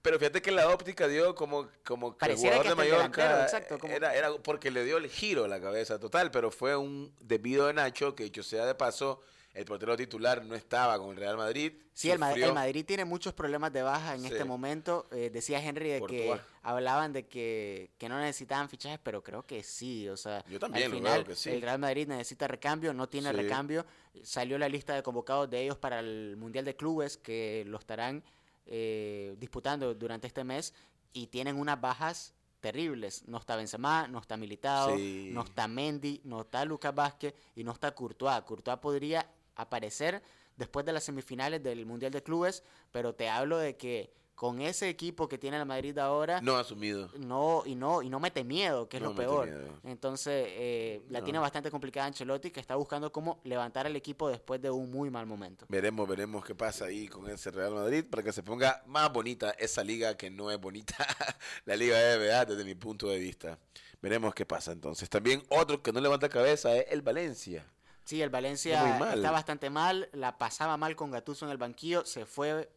Pero 0.06 0.20
fíjate 0.20 0.42
que 0.42 0.52
la 0.52 0.70
óptica 0.70 1.08
dio 1.10 1.36
como, 1.36 1.68
como 1.84 2.14
que 2.14 2.20
Pareciera 2.20 2.56
el 2.58 2.62
que 2.62 2.70
jugador 2.70 2.88
de 2.88 2.96
Mallorca 2.98 3.44
exacto, 3.44 3.78
como- 3.80 3.92
era, 3.94 4.16
era 4.16 4.32
porque 4.42 4.72
le 4.72 4.86
dio 4.86 4.98
el 4.98 5.10
giro 5.10 5.44
a 5.44 5.48
la 5.48 5.60
cabeza 5.60 6.00
total, 6.00 6.32
pero 6.32 6.52
fue 6.52 6.78
un 6.78 7.12
debido 7.20 7.68
de 7.68 7.74
Nacho, 7.74 8.16
que 8.16 8.24
dicho 8.24 8.44
sea 8.44 8.66
de 8.66 8.76
paso, 8.76 9.20
el 9.54 9.66
portero 9.66 9.96
titular 9.96 10.44
no 10.44 10.54
estaba 10.54 10.98
con 11.00 11.12
el 11.12 11.16
Real 11.18 11.38
Madrid. 11.38 11.74
Sí, 11.94 12.12
el, 12.12 12.20
Ma- 12.20 12.28
sufrió- 12.32 12.48
el 12.48 12.54
Madrid 12.54 12.86
tiene 12.86 13.06
muchos 13.06 13.34
problemas 13.34 13.72
de 13.72 13.82
baja 13.84 14.14
en 14.16 14.22
Sí. 14.22 14.28
este 14.28 14.44
momento. 14.44 15.08
Eh, 15.14 15.30
decía 15.34 15.64
Henry 15.64 15.90
de 15.92 16.02
que 16.06 16.38
hablaban 16.62 17.14
de 17.14 17.26
que, 17.26 17.90
que 17.98 18.10
no 18.10 18.20
necesitaban 18.20 18.68
fichajes, 18.68 19.00
pero 19.02 19.24
creo 19.24 19.44
que 19.48 19.64
sí. 19.64 20.10
O 20.10 20.18
sea, 20.18 20.44
Yo 20.50 20.60
también 20.60 20.86
al 20.88 20.92
lo 20.92 20.98
final 20.98 21.24
veo 21.24 21.28
que 21.28 21.36
sí. 21.36 21.52
el 21.52 21.62
Real 21.62 21.80
Madrid 21.80 22.06
necesita 22.08 22.50
recambio, 22.50 22.94
no 22.94 23.08
tiene 23.08 23.30
Sí. 23.32 23.36
recambio. 23.38 23.86
Salió 24.24 24.58
la 24.58 24.68
lista 24.68 24.94
de 24.94 25.02
convocados 25.04 25.50
de 25.50 25.62
ellos 25.64 25.78
para 25.78 26.00
el 26.02 26.36
Mundial 26.38 26.66
de 26.66 26.76
Clubes 26.76 27.16
que 27.16 27.64
lo 27.66 27.78
estarán 27.80 28.24
eh, 28.66 29.36
disputando 29.40 29.94
durante 29.94 30.28
este 30.28 30.44
mes 30.44 30.74
y 31.14 31.28
tienen 31.28 31.58
unas 31.58 31.80
bajas 31.80 32.34
terribles. 32.60 33.28
No 33.28 33.38
está 33.38 33.56
Benzema, 33.56 34.08
no 34.08 34.20
está 34.20 34.38
Militao, 34.38 34.96
Sí. 34.96 35.30
no 35.32 35.44
está 35.44 35.68
Mendy, 35.68 36.22
no 36.24 36.42
está 36.42 36.66
Lucas 36.66 36.94
Vázquez 36.96 37.34
y 37.56 37.64
no 37.64 37.72
está 37.72 37.94
Courtois. 37.94 38.42
Courtois 38.42 38.80
podría 38.80 39.30
aparecer 39.56 40.22
después 40.58 40.86
de 40.86 40.94
las 40.94 41.04
semifinales 41.04 41.62
del 41.62 41.86
Mundial 41.86 42.12
de 42.12 42.24
Clubes, 42.24 42.64
pero 42.92 43.14
te 43.14 43.30
hablo 43.30 43.58
de 43.58 43.78
que 43.78 44.12
con 44.36 44.62
ese 44.62 44.90
equipo 44.90 45.30
que 45.30 45.38
tiene 45.38 45.58
el 45.58 45.66
Madrid 45.66 45.98
ahora, 45.98 46.42
No 46.42 46.58
asumido. 46.58 47.10
no, 47.20 47.64
y 47.66 47.74
no, 47.76 48.02
y 48.02 48.10
no 48.10 48.20
mete 48.20 48.44
miedo, 48.44 48.90
que 48.90 48.98
es 48.98 49.04
No 49.04 49.10
lo 49.10 49.16
peor. 49.16 49.46
miedo. 49.48 49.80
Entonces, 49.84 50.46
eh, 50.50 51.02
la 51.10 51.20
No. 51.20 51.24
tiene 51.26 51.40
bastante 51.40 51.72
complicada 51.72 52.06
Ancelotti, 52.08 52.52
que 52.52 52.60
está 52.60 52.76
buscando 52.76 53.12
cómo 53.14 53.40
levantar 53.46 53.86
al 53.86 53.96
equipo 53.96 54.28
después 54.30 54.62
de 54.62 54.70
un 54.70 54.92
muy 54.92 55.10
mal 55.10 55.26
momento. 55.26 55.66
Veremos, 55.70 56.08
veremos 56.08 56.44
qué 56.44 56.54
pasa 56.54 56.86
ahí 56.86 57.08
con 57.08 57.30
ese 57.30 57.50
Real 57.50 57.74
Madrid 57.74 58.04
para 58.10 58.24
que 58.24 58.34
se 58.34 58.44
ponga 58.44 58.84
más 58.88 59.12
bonita 59.12 59.52
esa 59.52 59.84
liga 59.84 60.18
que 60.18 60.30
no 60.30 60.52
es 60.52 60.60
bonita, 60.60 60.96
la 61.66 61.76
Liga 61.78 61.98
NBA 61.98 62.46
desde 62.46 62.66
mi 62.66 62.76
punto 62.76 63.08
de 63.08 63.18
vista. 63.20 63.58
Veremos 64.02 64.36
qué 64.36 64.46
pasa 64.46 64.74
entonces. 64.74 65.10
También 65.10 65.42
otro 65.50 65.82
que 65.82 65.94
no 65.94 66.02
levanta 66.02 66.28
cabeza 66.30 66.76
es 66.76 66.86
el 66.92 67.02
Valencia. 67.02 67.66
Sí, 68.04 68.22
el 68.22 68.30
Valencia 68.30 69.00
está 69.16 69.32
bastante 69.32 69.70
mal, 69.72 70.10
la 70.14 70.38
pasaba 70.38 70.78
mal 70.78 70.96
con 70.96 71.10
Gatuso 71.10 71.46
en 71.46 71.52
el 71.52 71.58
banquillo, 71.58 72.06
se 72.06 72.26
fue 72.26 72.70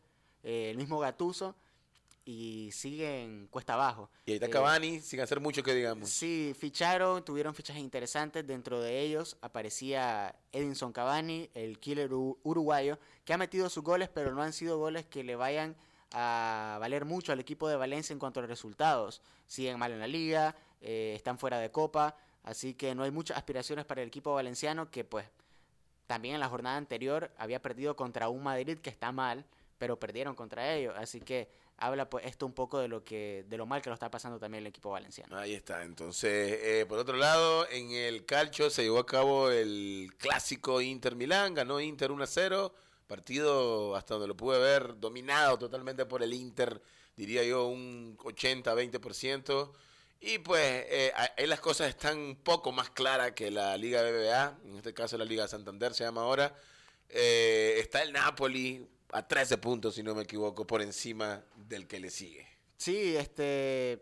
eh, 0.49 0.71
el 0.71 0.79
mismo 0.79 0.99
Gatuso 0.99 1.55
y 2.25 2.71
siguen 2.73 3.49
cuesta 3.51 3.75
abajo. 3.75 4.09
Y 4.25 4.31
ahí 4.31 4.37
está 4.37 4.47
Eh, 4.47 4.51
Cavani, 4.51 5.01
sin 5.01 5.21
hacer 5.21 5.41
mucho 5.41 5.63
que 5.63 5.75
digamos. 5.75 6.09
Sí, 6.09 6.55
ficharon, 6.59 7.23
tuvieron 7.23 7.55
fichajes 7.55 7.83
interesantes. 7.83 8.47
Dentro 8.47 8.81
de 8.81 9.03
ellos 9.03 9.37
aparecía 9.43 10.35
Edinson 10.53 10.95
Cavani, 10.95 11.51
el 11.53 11.79
killer 11.79 12.15
uruguayo, 12.15 12.99
que 13.27 13.35
ha 13.35 13.37
metido 13.37 13.69
sus 13.69 13.85
goles, 13.85 14.09
pero 14.09 14.33
no 14.33 14.43
han 14.43 14.55
sido 14.55 14.79
goles 14.79 15.05
que 15.05 15.23
le 15.23 15.37
vayan 15.37 15.77
a 16.13 16.79
valer 16.81 17.05
mucho 17.05 17.33
al 17.33 17.41
equipo 17.41 17.69
de 17.69 17.77
Valencia 17.77 18.15
en 18.15 18.19
cuanto 18.19 18.41
a 18.41 18.47
resultados. 18.47 19.21
Siguen 19.47 19.79
mal 19.79 19.93
en 19.93 19.99
la 19.99 20.07
liga, 20.07 20.57
eh, 20.81 21.13
están 21.15 21.39
fuera 21.39 21.59
de 21.59 21.71
copa, 21.71 22.17
así 22.43 22.73
que 22.73 22.95
no 22.95 23.03
hay 23.03 23.11
muchas 23.11 23.37
aspiraciones 23.37 23.85
para 23.85 24.01
el 24.01 24.09
equipo 24.09 24.33
valenciano 24.33 24.91
que 24.91 25.05
pues 25.05 25.27
también 26.07 26.37
en 26.37 26.41
la 26.41 26.49
jornada 26.49 26.79
anterior 26.79 27.31
había 27.37 27.61
perdido 27.61 27.97
contra 27.97 28.31
un 28.31 28.43
Madrid 28.43 28.79
que 28.79 28.89
está 28.89 29.13
mal, 29.13 29.45
pero 29.79 29.99
perdieron 29.99 30.35
contra 30.35 30.75
ellos, 30.75 30.95
así 30.97 31.21
que 31.21 31.49
habla 31.79 32.11
pues 32.11 32.27
esto 32.27 32.45
un 32.45 32.53
poco 32.53 32.81
de 32.81 32.89
lo 32.89 33.05
que 33.05 33.45
de 33.49 33.57
lo 33.57 33.65
mal 33.65 33.81
que 33.81 33.89
lo 33.89 33.95
está 33.95 34.11
pasando 34.11 34.39
también 34.39 34.63
el 34.63 34.67
equipo 34.67 34.91
valenciano. 34.91 35.39
Ahí 35.39 35.55
está. 35.55 35.85
Entonces, 35.85 36.59
eh, 36.63 36.87
por 36.87 36.99
otro 36.99 37.17
lado, 37.17 37.69
en 37.71 37.93
el 37.93 38.27
calcio 38.27 38.69
se 38.69 38.83
llevó 38.83 38.99
a 38.99 39.07
cabo 39.07 39.51
el 39.51 40.11
clásico 40.19 40.81
Inter 40.81 41.15
Milán, 41.15 41.55
ganó 41.55 41.81
Inter 41.81 42.11
1 42.11 42.25
a 42.25 42.27
0, 42.27 42.75
partido 43.07 43.95
hasta 43.95 44.15
donde 44.15 44.29
lo 44.29 44.37
pude 44.37 44.59
ver 44.59 44.99
dominado 44.99 45.59
totalmente 45.59 46.05
por 46.05 46.23
el 46.23 46.35
Inter, 46.35 46.83
diría 47.17 47.45
yo 47.45 47.69
un 47.69 48.17
80-20%. 48.19 49.73
Y 50.21 50.39
pues 50.39 50.85
eh, 50.89 51.13
ahí 51.15 51.47
las 51.47 51.61
cosas 51.61 51.89
están 51.89 52.19
un 52.19 52.37
poco 52.37 52.73
más 52.73 52.91
claras 52.91 53.33
que 53.33 53.53
la 53.53 53.77
Liga 53.77 54.03
BBA, 54.03 54.59
en 54.65 54.77
este 54.77 54.93
caso 54.93 55.17
la 55.17 55.25
Liga 55.25 55.47
Santander 55.47 55.95
se 55.95 56.03
llama 56.03 56.23
ahora. 56.23 56.53
Eh, 57.09 57.77
está 57.79 58.03
el 58.03 58.13
Napoli 58.13 58.85
a 59.13 59.27
13 59.27 59.59
puntos, 59.59 59.95
si 59.95 60.03
no 60.03 60.15
me 60.15 60.23
equivoco, 60.23 60.67
por 60.67 60.83
encima 60.83 61.43
del 61.57 61.87
que 61.87 62.01
le 62.01 62.11
sigue. 62.11 62.47
Sí, 62.77 63.17
este, 63.17 63.99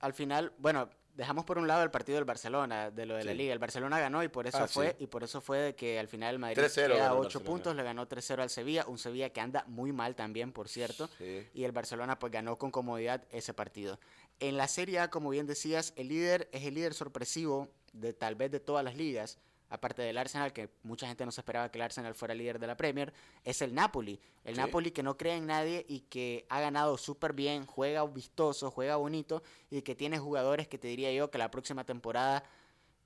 al 0.00 0.12
final, 0.12 0.52
bueno, 0.58 0.90
dejamos 1.14 1.44
por 1.44 1.58
un 1.58 1.66
lado 1.66 1.82
el 1.82 1.90
partido 1.90 2.16
del 2.16 2.24
Barcelona, 2.24 2.90
de 2.90 3.06
lo 3.06 3.16
de 3.16 3.24
la 3.24 3.34
liga. 3.34 3.52
El 3.52 3.58
Barcelona 3.58 3.98
ganó 3.98 4.22
y 4.22 4.28
por 4.28 4.46
eso 4.46 4.58
Ah, 4.58 4.68
fue, 4.68 4.90
sí. 4.90 5.04
y 5.04 5.06
por 5.08 5.24
eso 5.24 5.40
fue 5.40 5.58
de 5.58 5.74
que 5.74 5.98
al 5.98 6.06
final 6.08 6.34
el 6.34 6.38
Madrid 6.38 6.58
3-0 6.62 6.74
queda 6.74 6.86
ganó 6.96 7.14
el 7.14 7.18
8 7.20 7.22
Barcelona. 7.22 7.46
puntos, 7.46 7.76
le 7.76 7.82
ganó 7.82 8.08
3-0 8.08 8.40
al 8.42 8.50
Sevilla, 8.50 8.84
un 8.86 8.98
Sevilla 8.98 9.30
que 9.30 9.40
anda 9.40 9.64
muy 9.66 9.92
mal 9.92 10.14
también, 10.14 10.52
por 10.52 10.68
cierto. 10.68 11.08
Sí. 11.18 11.46
Y 11.54 11.64
el 11.64 11.72
Barcelona 11.72 12.18
pues 12.18 12.32
ganó 12.32 12.56
con 12.56 12.70
comodidad 12.70 13.24
ese 13.30 13.54
partido. 13.54 13.98
En 14.40 14.56
la 14.56 14.68
Serie 14.68 15.00
A, 15.00 15.10
como 15.10 15.30
bien 15.30 15.46
decías, 15.46 15.92
el 15.96 16.08
líder 16.08 16.48
es 16.52 16.64
el 16.64 16.74
líder 16.74 16.94
sorpresivo 16.94 17.68
de 17.92 18.12
tal 18.12 18.36
vez 18.36 18.50
de 18.52 18.60
todas 18.60 18.84
las 18.84 18.94
ligas, 18.96 19.38
aparte 19.70 20.02
del 20.02 20.16
Arsenal, 20.18 20.52
que 20.52 20.70
mucha 20.82 21.06
gente 21.06 21.24
no 21.24 21.32
se 21.32 21.40
esperaba 21.40 21.70
que 21.70 21.78
el 21.78 21.82
Arsenal 21.82 22.14
fuera 22.14 22.34
líder 22.34 22.58
de 22.58 22.66
la 22.66 22.76
Premier, 22.76 23.12
es 23.44 23.60
el 23.62 23.74
Napoli. 23.74 24.20
El 24.44 24.54
Sí. 24.54 24.60
Napoli 24.60 24.90
que 24.90 25.02
no 25.02 25.16
cree 25.16 25.36
en 25.36 25.46
nadie 25.46 25.84
y 25.88 26.00
que 26.00 26.46
ha 26.48 26.60
ganado 26.60 26.96
súper 26.96 27.32
bien, 27.32 27.66
juega 27.66 28.06
vistoso, 28.06 28.70
juega 28.70 28.96
bonito 28.96 29.42
y 29.70 29.82
que 29.82 29.94
tiene 29.94 30.18
jugadores 30.18 30.68
que 30.68 30.78
te 30.78 30.88
diría 30.88 31.12
yo 31.12 31.30
que 31.30 31.38
la 31.38 31.50
próxima 31.50 31.84
temporada 31.84 32.44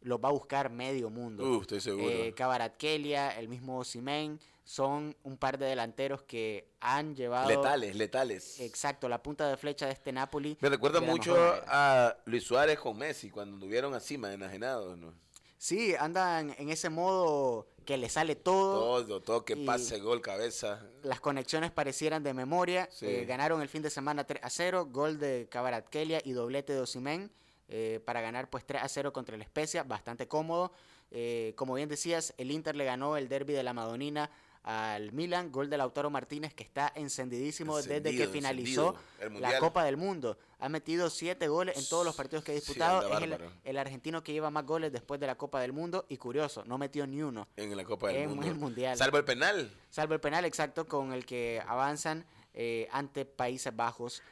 los 0.02 0.18
va 0.18 0.28
a 0.28 0.32
buscar 0.32 0.70
medio 0.70 1.10
mundo. 1.10 1.44
Uh, 1.44 1.60
estoy 1.62 1.80
seguro. 1.80 2.08
Eh, 2.08 2.34
Kvaratskhelia, 2.34 3.38
el 3.38 3.48
mismo 3.48 3.84
Simen, 3.84 4.40
son 4.64 5.16
un 5.24 5.36
par 5.36 5.58
de 5.58 5.66
delanteros 5.66 6.22
que 6.22 6.68
han 6.80 7.14
llevado... 7.16 7.48
letales, 7.48 7.94
letales. 7.96 8.60
Exacto, 8.60 9.08
la 9.08 9.22
punta 9.22 9.48
de 9.48 9.56
flecha 9.56 9.86
de 9.86 9.92
este 9.92 10.12
Napoli. 10.12 10.56
Me 10.60 10.68
recuerda 10.68 11.00
mucho 11.00 11.34
a 11.66 12.16
Luis 12.26 12.44
Suárez 12.44 12.78
con 12.78 12.96
Messi 12.96 13.30
cuando 13.30 13.54
anduvieron 13.54 13.94
encima, 13.94 14.32
enajenados, 14.32 14.96
¿no? 14.98 15.14
Sí, 15.62 15.94
andan 15.94 16.56
en 16.58 16.70
ese 16.70 16.90
modo 16.90 17.68
que 17.84 17.96
le 17.96 18.08
sale 18.08 18.34
todo. 18.34 19.04
Todo, 19.04 19.20
todo 19.20 19.44
que 19.44 19.56
pase, 19.56 20.00
gol, 20.00 20.20
cabeza. 20.20 20.84
Las 21.04 21.20
conexiones 21.20 21.70
parecieran 21.70 22.24
de 22.24 22.34
memoria. 22.34 22.88
Sí. 22.90 23.06
Eh, 23.06 23.24
ganaron 23.26 23.62
el 23.62 23.68
fin 23.68 23.80
de 23.80 23.88
semana 23.88 24.24
3 24.24 24.42
a 24.42 24.50
0, 24.50 24.88
gol 24.90 25.20
de 25.20 25.46
Kvaratskhelia 25.48 26.20
y 26.24 26.32
doblete 26.32 26.72
de 26.72 26.80
Osimhen 26.80 27.30
eh, 27.68 28.00
para 28.04 28.20
ganar 28.20 28.50
pues 28.50 28.66
3 28.66 28.82
a 28.82 28.88
0 28.88 29.12
contra 29.12 29.36
el 29.36 29.42
Spezia, 29.44 29.84
bastante 29.84 30.26
cómodo. 30.26 30.72
Eh, 31.12 31.52
como 31.54 31.74
bien 31.74 31.88
decías, 31.88 32.34
el 32.38 32.50
Inter 32.50 32.74
le 32.74 32.84
ganó 32.84 33.16
el 33.16 33.28
derby 33.28 33.52
de 33.52 33.62
la 33.62 33.72
Madonina 33.72 34.30
al 34.64 35.12
Milan, 35.12 35.50
gol 35.50 35.68
de 35.68 35.76
Lautaro 35.76 36.08
Martínez 36.10 36.54
que 36.54 36.62
está 36.62 36.92
encendidísimo 36.94 37.76
desde 37.78 38.16
que 38.16 38.28
finalizó 38.28 38.94
la. 39.40 39.58
Copa 39.58 39.84
del 39.84 39.96
Mundo. 39.96 40.38
Ha 40.58 40.68
metido 40.68 41.10
siete 41.10 41.48
goles 41.48 41.76
en 41.76 41.88
todos 41.88 42.04
los 42.04 42.14
partidos 42.14 42.44
que 42.44 42.52
ha 42.52 42.54
disputado. 42.54 43.18
es 43.18 43.40
el 43.64 43.78
argentino 43.78 44.22
que 44.22 44.32
lleva 44.32 44.50
más 44.50 44.64
goles 44.64 44.92
después 44.92 45.20
de 45.20 45.26
la 45.26 45.36
Copa 45.36 45.60
del 45.60 45.72
Mundo 45.72 46.06
y 46.08 46.16
curioso, 46.16 46.64
no 46.64 46.78
metió 46.78 47.06
ni 47.06 47.22
uno. 47.22 47.48
En 47.56 47.76
la 47.76 47.84
Copa 47.84 48.08
del 48.08 48.16
En 48.16 48.28
Mundo. 48.30 48.46
el 48.46 48.54
Mundial. 48.54 48.96
Salvo 48.96 49.18
el 49.18 49.24
penal. 49.24 49.70
Salvo 49.90 50.14
el 50.14 50.20
penal 50.20 50.44
exacto 50.44 50.86
con 50.86 51.12
el 51.12 51.26
que 51.26 51.62
avanzan 51.66 52.24
eh, 52.54 52.88
ante 52.92 53.24
Países 53.24 53.74
Bajos 53.74 54.22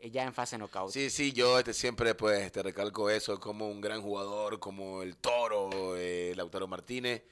eh, 0.00 0.10
ya 0.10 0.24
en 0.24 0.34
fase 0.34 0.58
knockout. 0.58 0.90
Sí, 0.90 1.10
sí, 1.10 1.32
yo 1.32 1.58
este, 1.58 1.72
siempre 1.72 2.14
pues 2.14 2.50
te 2.52 2.62
recalco 2.62 3.10
eso 3.10 3.38
como 3.38 3.68
un 3.68 3.80
gran 3.80 4.02
jugador, 4.02 4.58
como 4.58 5.02
el 5.02 5.16
Toro, 5.16 5.96
eh, 5.96 6.32
Lautaro 6.36 6.66
Martínez. 6.66 7.22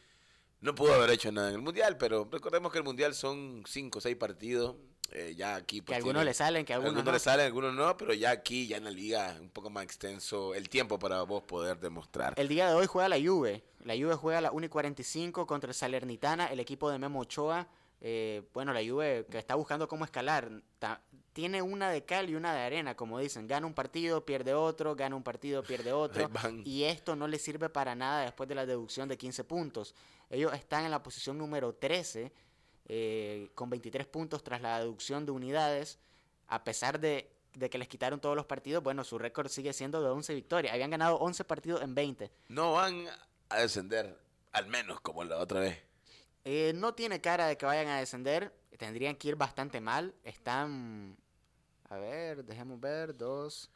No 0.61 0.75
pudo 0.75 0.95
haber 0.95 1.11
hecho 1.11 1.31
nada 1.31 1.49
en 1.51 1.55
el 1.57 1.63
Mundial, 1.63 1.97
pero 1.99 2.29
recordemos 2.31 2.73
que 2.73 2.79
el 2.79 2.85
Mundial 2.85 3.15
son 3.15 3.63
cinco 3.67 3.99
o 3.99 4.03
seis 4.03 4.17
partidos. 4.17 4.77
eh, 5.11 5.35
ya 5.35 5.55
aquí 5.57 5.79
que 5.79 5.85
pues, 5.87 5.97
algunos 5.97 6.17
tiene- 6.17 6.25
le 6.27 6.35
salen, 6.35 6.65
que 6.67 6.75
algunos, 6.75 6.91
algunos 6.91 7.07
no. 7.07 7.13
le 7.13 7.19
salen, 7.19 7.47
algunos 7.47 7.73
no, 7.75 7.97
pero 7.97 8.13
ya 8.13 8.31
aquí, 8.31 8.67
ya 8.67 8.77
en 8.77 8.85
la 8.85 8.91
liga, 8.91 9.39
un 9.41 9.49
poco 9.49 9.71
más 9.71 9.83
extenso 9.85 10.55
el 10.55 10.69
tiempo 10.69 10.99
para 10.99 11.23
vos 11.23 11.43
poder 11.45 11.81
demostrar. 11.81 12.35
El 12.37 12.47
día 12.47 12.69
de 12.69 12.75
hoy 12.75 12.85
juega 12.85 13.09
la 13.09 13.17
Juve. 13.17 13.65
La 13.85 13.95
Juve 13.95 14.15
juega 14.17 14.37
a 14.39 14.43
la 14.43 14.51
1 14.53 14.67
y 14.67 14.69
45 14.69 15.47
contra 15.47 15.69
el 15.71 15.75
Salernitana, 15.75 16.49
el 16.49 16.61
equipo 16.61 16.91
de 16.91 16.99
Memo 16.99 17.21
Ochoa. 17.21 17.67
Eh, 18.01 18.43
bueno, 18.55 18.73
la 18.73 18.81
Juve 18.81 19.27
que 19.31 19.39
está 19.39 19.55
buscando 19.57 19.89
cómo 19.89 20.05
escalar. 20.05 20.51
ta- 20.79 21.01
tiene 21.33 21.63
una 21.63 21.91
de 21.91 22.05
cal 22.05 22.29
y 22.31 22.35
una 22.35 22.53
de 22.53 22.61
arena, 22.63 22.97
como 22.97 23.19
dicen. 23.21 23.47
Gana 23.47 23.67
un 23.67 23.75
partido, 23.75 24.25
pierde 24.25 24.55
otro, 24.55 24.97
gana 24.97 25.15
un 25.15 25.23
partido, 25.23 25.63
pierde 25.63 25.93
otro. 25.93 26.29
Y 26.65 26.85
esto 26.85 27.15
no 27.17 27.29
le 27.29 27.39
sirve 27.39 27.69
para 27.69 27.95
nada 27.95 28.23
después 28.23 28.49
de 28.49 28.55
la 28.57 28.67
deducción 28.67 29.09
de 29.09 29.17
15 29.17 29.45
puntos. 29.45 29.95
Ellos 30.31 30.53
están 30.55 30.85
en 30.85 30.91
la 30.91 31.03
posición 31.03 31.39
número 31.39 31.75
13 31.75 32.33
eh, 32.89 33.51
con 33.55 33.71
23 33.71 34.07
puntos 34.07 34.43
tras 34.43 34.61
la 34.63 34.79
deducción 34.81 35.27
de 35.27 35.33
unidades. 35.33 35.99
A 36.49 36.65
pesar 36.65 36.99
de, 36.99 37.31
de 37.55 37.69
que 37.71 37.79
les 37.79 37.89
quitaron 37.89 38.21
todos 38.21 38.35
los 38.35 38.47
partidos, 38.47 38.83
bueno, 38.83 39.05
su 39.05 39.19
récord 39.19 39.49
sigue 39.49 39.73
siendo 39.73 40.03
de 40.03 40.09
11 40.09 40.35
victorias. 40.35 40.73
Habían 40.73 40.91
ganado 40.91 41.17
11 41.19 41.45
partidos 41.45 41.83
en 41.83 41.95
20. 41.95 42.31
No 42.49 42.73
van 42.73 43.07
a 43.51 43.59
descender, 43.61 44.19
al 44.53 44.67
menos 44.67 45.01
como 45.03 45.23
la 45.25 45.39
otra 45.39 45.61
vez. 45.61 45.79
Eh, 46.45 46.73
no 46.75 46.95
tiene 46.95 47.21
cara 47.21 47.47
de 47.47 47.57
que 47.57 47.67
vayan 47.67 47.89
a 47.89 47.99
descender. 47.99 48.55
Tendrían 48.79 49.17
que 49.17 49.29
ir 49.29 49.37
bastante 49.37 49.81
mal. 49.81 50.15
Están. 50.25 51.17
A 51.89 51.97
ver, 51.97 52.45
dejemos 52.45 52.81
ver. 52.81 53.17
Dos. 53.17 53.71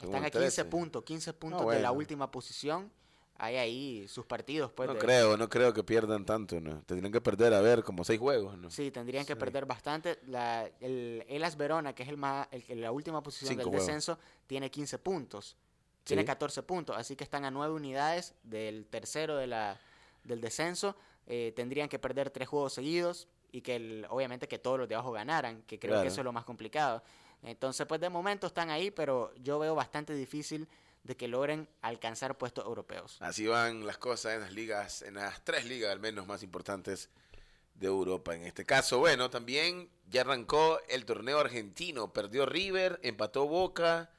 Están 0.00 0.24
a 0.24 0.30
15 0.30 0.38
13. 0.38 0.64
puntos. 0.66 1.02
15 1.04 1.32
puntos 1.34 1.70
de 1.70 1.80
la 1.80 1.92
última 1.92 2.30
posición. 2.30 2.90
Hay 3.38 3.56
ahí 3.56 4.08
sus 4.08 4.24
partidos, 4.24 4.72
pues. 4.72 4.86
no 4.88 4.94
de- 4.94 4.98
creo, 5.00 5.36
no 5.36 5.46
creo 5.50 5.74
que 5.74 5.84
pierdan 5.84 6.24
tanto, 6.24 6.58
¿no? 6.58 6.80
Tendrían 6.84 7.12
que 7.12 7.20
perder, 7.20 7.52
a 7.52 7.60
ver, 7.60 7.82
como 7.84 8.02
seis 8.02 8.18
juegos, 8.18 8.56
¿no? 8.56 8.70
Sí, 8.70 8.90
tendrían 8.90 9.26
que 9.26 9.36
perder 9.36 9.66
bastante. 9.66 10.18
La, 10.26 10.70
el 10.80 11.22
Elas 11.28 11.58
Verona, 11.58 11.94
que 11.94 12.02
es 12.02 12.08
el 12.08 12.16
más, 12.16 12.48
el, 12.50 12.80
la 12.80 12.92
última 12.92 13.22
posición 13.22 13.48
Cinco 13.50 13.64
del 13.64 13.68
juegos. 13.68 13.86
descenso, 13.86 14.18
tiene 14.46 14.70
15 14.70 14.98
puntos. 14.98 15.54
Tiene 16.04 16.22
Sí. 16.22 16.26
14 16.26 16.62
puntos, 16.62 16.96
así 16.96 17.14
que 17.14 17.24
están 17.24 17.44
a 17.44 17.50
9 17.50 17.74
unidades 17.74 18.32
del 18.42 18.86
tercero 18.86 19.36
de 19.36 19.48
la, 19.48 19.78
del 20.24 20.40
descenso. 20.40 20.96
Eh, 21.26 21.52
tendrían 21.56 21.88
que 21.88 21.98
perder 21.98 22.30
tres 22.30 22.48
juegos 22.48 22.72
seguidos 22.74 23.26
y 23.52 23.60
que 23.62 23.76
el- 23.76 24.06
obviamente 24.10 24.46
que 24.48 24.58
todos 24.58 24.78
los 24.78 24.88
de 24.88 24.94
abajo 24.94 25.12
ganaran, 25.12 25.62
que 25.62 25.78
creo 25.78 25.92
Claro. 25.92 26.02
que 26.02 26.08
eso 26.08 26.20
es 26.20 26.24
lo 26.24 26.32
más 26.32 26.44
complicado. 26.44 27.02
Entonces, 27.42 27.86
pues 27.86 28.00
de 28.00 28.08
momento 28.08 28.46
están 28.46 28.70
ahí, 28.70 28.90
pero 28.90 29.32
yo 29.36 29.58
veo 29.58 29.74
bastante 29.74 30.14
difícil 30.14 30.68
de 31.04 31.16
que 31.16 31.28
logren 31.28 31.68
alcanzar 31.82 32.36
puestos 32.38 32.64
europeos. 32.64 33.16
Así 33.20 33.46
van 33.46 33.86
las 33.86 33.98
cosas 33.98 34.34
en 34.34 34.40
las 34.40 34.52
ligas, 34.52 35.02
en 35.02 35.14
las 35.14 35.44
tres 35.44 35.64
ligas 35.64 35.90
al 35.92 36.00
menos 36.00 36.26
más 36.26 36.42
importantes 36.42 37.10
de 37.74 37.86
Europa. 37.86 38.34
En 38.34 38.42
este 38.44 38.64
caso, 38.64 38.98
bueno, 38.98 39.28
también 39.30 39.88
ya 40.08 40.22
arrancó 40.22 40.80
el 40.88 41.04
torneo 41.04 41.38
argentino. 41.38 42.12
Perdió 42.12 42.46
River, 42.46 42.98
empató 43.02 43.46
Boca, 43.46 44.10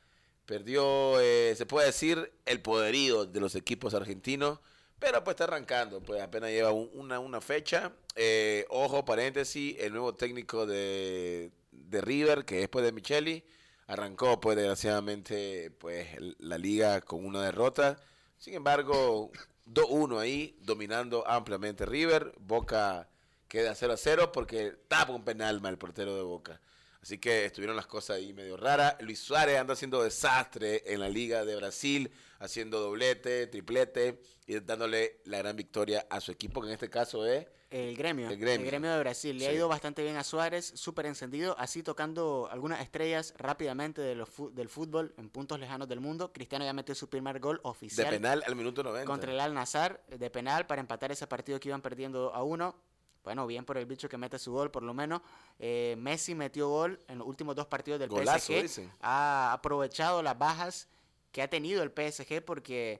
perdió, 0.45 1.19
eh, 1.19 1.53
se 1.57 1.65
puede 1.65 1.87
decir, 1.87 2.31
el 2.45 2.61
poderío 2.61 3.25
de 3.25 3.39
los 3.39 3.55
equipos 3.55 3.93
argentinos. 3.93 4.59
Pero 4.99 5.23
pues 5.23 5.35
está 5.35 5.43
arrancando, 5.43 6.01
pues 6.01 6.21
apenas 6.21 6.49
lleva 6.49 6.71
un- 6.71 6.89
una, 6.93 7.19
una 7.19 7.39
fecha. 7.39 7.91
Eh, 8.15 8.65
ojo, 8.69 9.05
paréntesis, 9.05 9.75
el 9.79 9.91
nuevo 9.91 10.15
técnico 10.15 10.65
de, 10.65 11.51
de 11.71 12.01
River, 12.01 12.45
que 12.45 12.57
después 12.59 12.83
de 12.83 12.91
Micheli, 12.91 13.43
arrancó 13.85 14.39
pues 14.41 14.57
desgraciadamente 14.57 15.71
pues 15.71 16.07
la 16.39 16.57
liga 16.57 17.01
con 17.01 17.25
una 17.25 17.43
derrota. 17.43 17.97
Sin 18.37 18.55
embargo, 18.55 19.31
2-1 19.65 20.19
ahí, 20.19 20.57
dominando 20.61 21.27
ampliamente 21.27 21.85
River. 21.85 22.33
Boca 22.39 23.07
queda 23.47 23.75
0 23.75 23.93
a 23.93 23.97
0 23.97 24.31
porque 24.31 24.73
tapa 24.87 25.13
un 25.13 25.23
penal 25.23 25.61
mal 25.61 25.73
el 25.73 25.77
portero 25.77 26.15
de 26.15 26.23
Boca. 26.23 26.59
Así 27.01 27.19
que 27.19 27.45
estuvieron 27.45 27.75
las 27.75 27.85
cosas 27.87 28.17
ahí 28.17 28.33
medio 28.33 28.57
raras. 28.57 28.95
Luis 29.01 29.19
Suárez 29.19 29.57
anda 29.59 29.73
haciendo 29.73 30.03
desastre 30.03 30.83
en 30.91 30.99
la 30.99 31.07
Liga 31.07 31.45
de 31.45 31.55
Brasil, 31.55 32.11
haciendo 32.39 32.79
doblete, 32.79 33.47
triplete 33.47 34.21
y 34.45 34.59
dándole 34.59 35.21
la 35.25 35.39
gran 35.39 35.55
victoria 35.55 36.05
a 36.09 36.21
su 36.21 36.31
equipo, 36.31 36.61
que 36.61 36.67
en 36.67 36.73
este 36.73 36.89
caso 36.89 37.25
es 37.25 37.47
El 37.69 37.97
gremio, 37.97 38.29
El 38.29 38.37
gremio. 38.37 38.91
de 38.91 38.99
Brasil. 38.99 39.37
Le 39.37 39.47
ha 39.47 39.53
ido 39.53 39.67
bastante 39.67 40.01
bien 40.03 40.15
a 40.15 40.23
Suárez, 40.23 40.71
súper 40.75 41.05
encendido, 41.05 41.55
así 41.59 41.83
tocando 41.83 42.47
algunas 42.51 42.79
estrellas 42.81 43.33
rápidamente 43.37 44.01
de 44.01 44.15
los 44.15 44.29
del 44.53 44.69
fútbol 44.69 45.13
en 45.17 45.29
puntos 45.29 45.59
lejanos 45.59 45.87
del 45.89 45.99
mundo. 45.99 46.31
Cristiano 46.31 46.63
ya 46.63 46.73
metió 46.73 46.95
su 46.95 47.09
primer 47.09 47.39
gol 47.39 47.57
De 47.57 47.61
oficial 47.69 48.09
penal 48.09 48.43
al 48.45 48.55
minuto 48.55 48.83
90. 48.83 49.05
contra 49.05 49.31
el 49.31 49.39
Al 49.39 49.53
Nazar 49.53 50.01
de 50.07 50.29
penal 50.29 50.65
para 50.65 50.79
empatar 50.79 51.11
ese 51.11 51.27
partido 51.27 51.59
que 51.59 51.69
iban 51.69 51.81
perdiendo 51.81 52.33
a 52.33 52.43
uno. 52.43 52.75
Bueno, 53.23 53.45
bien 53.45 53.65
por 53.65 53.77
el 53.77 53.85
bicho 53.85 54.07
que 54.07 54.17
mete 54.17 54.39
su 54.39 54.53
gol, 54.53 54.71
por 54.71 54.83
lo 54.83 54.93
menos. 54.93 55.21
Eh, 55.59 55.95
Messi 55.97 56.33
metió 56.33 56.69
gol 56.69 57.01
en 57.09 57.17
los 57.17 57.27
últimos 57.27 57.57
dos 57.57 57.65
partidos 57.67 57.99
del 57.99 58.07
Golazo, 58.07 58.53
PSG. 58.53 58.61
dicen. 58.61 58.91
Ha 59.01 59.51
aprovechado 59.51 60.23
las 60.23 60.37
bajas 60.37 60.87
que 61.37 61.43
ha 61.43 61.49
tenido 61.51 61.83
el 61.83 61.91
PSG 61.91 62.43
porque 62.43 62.99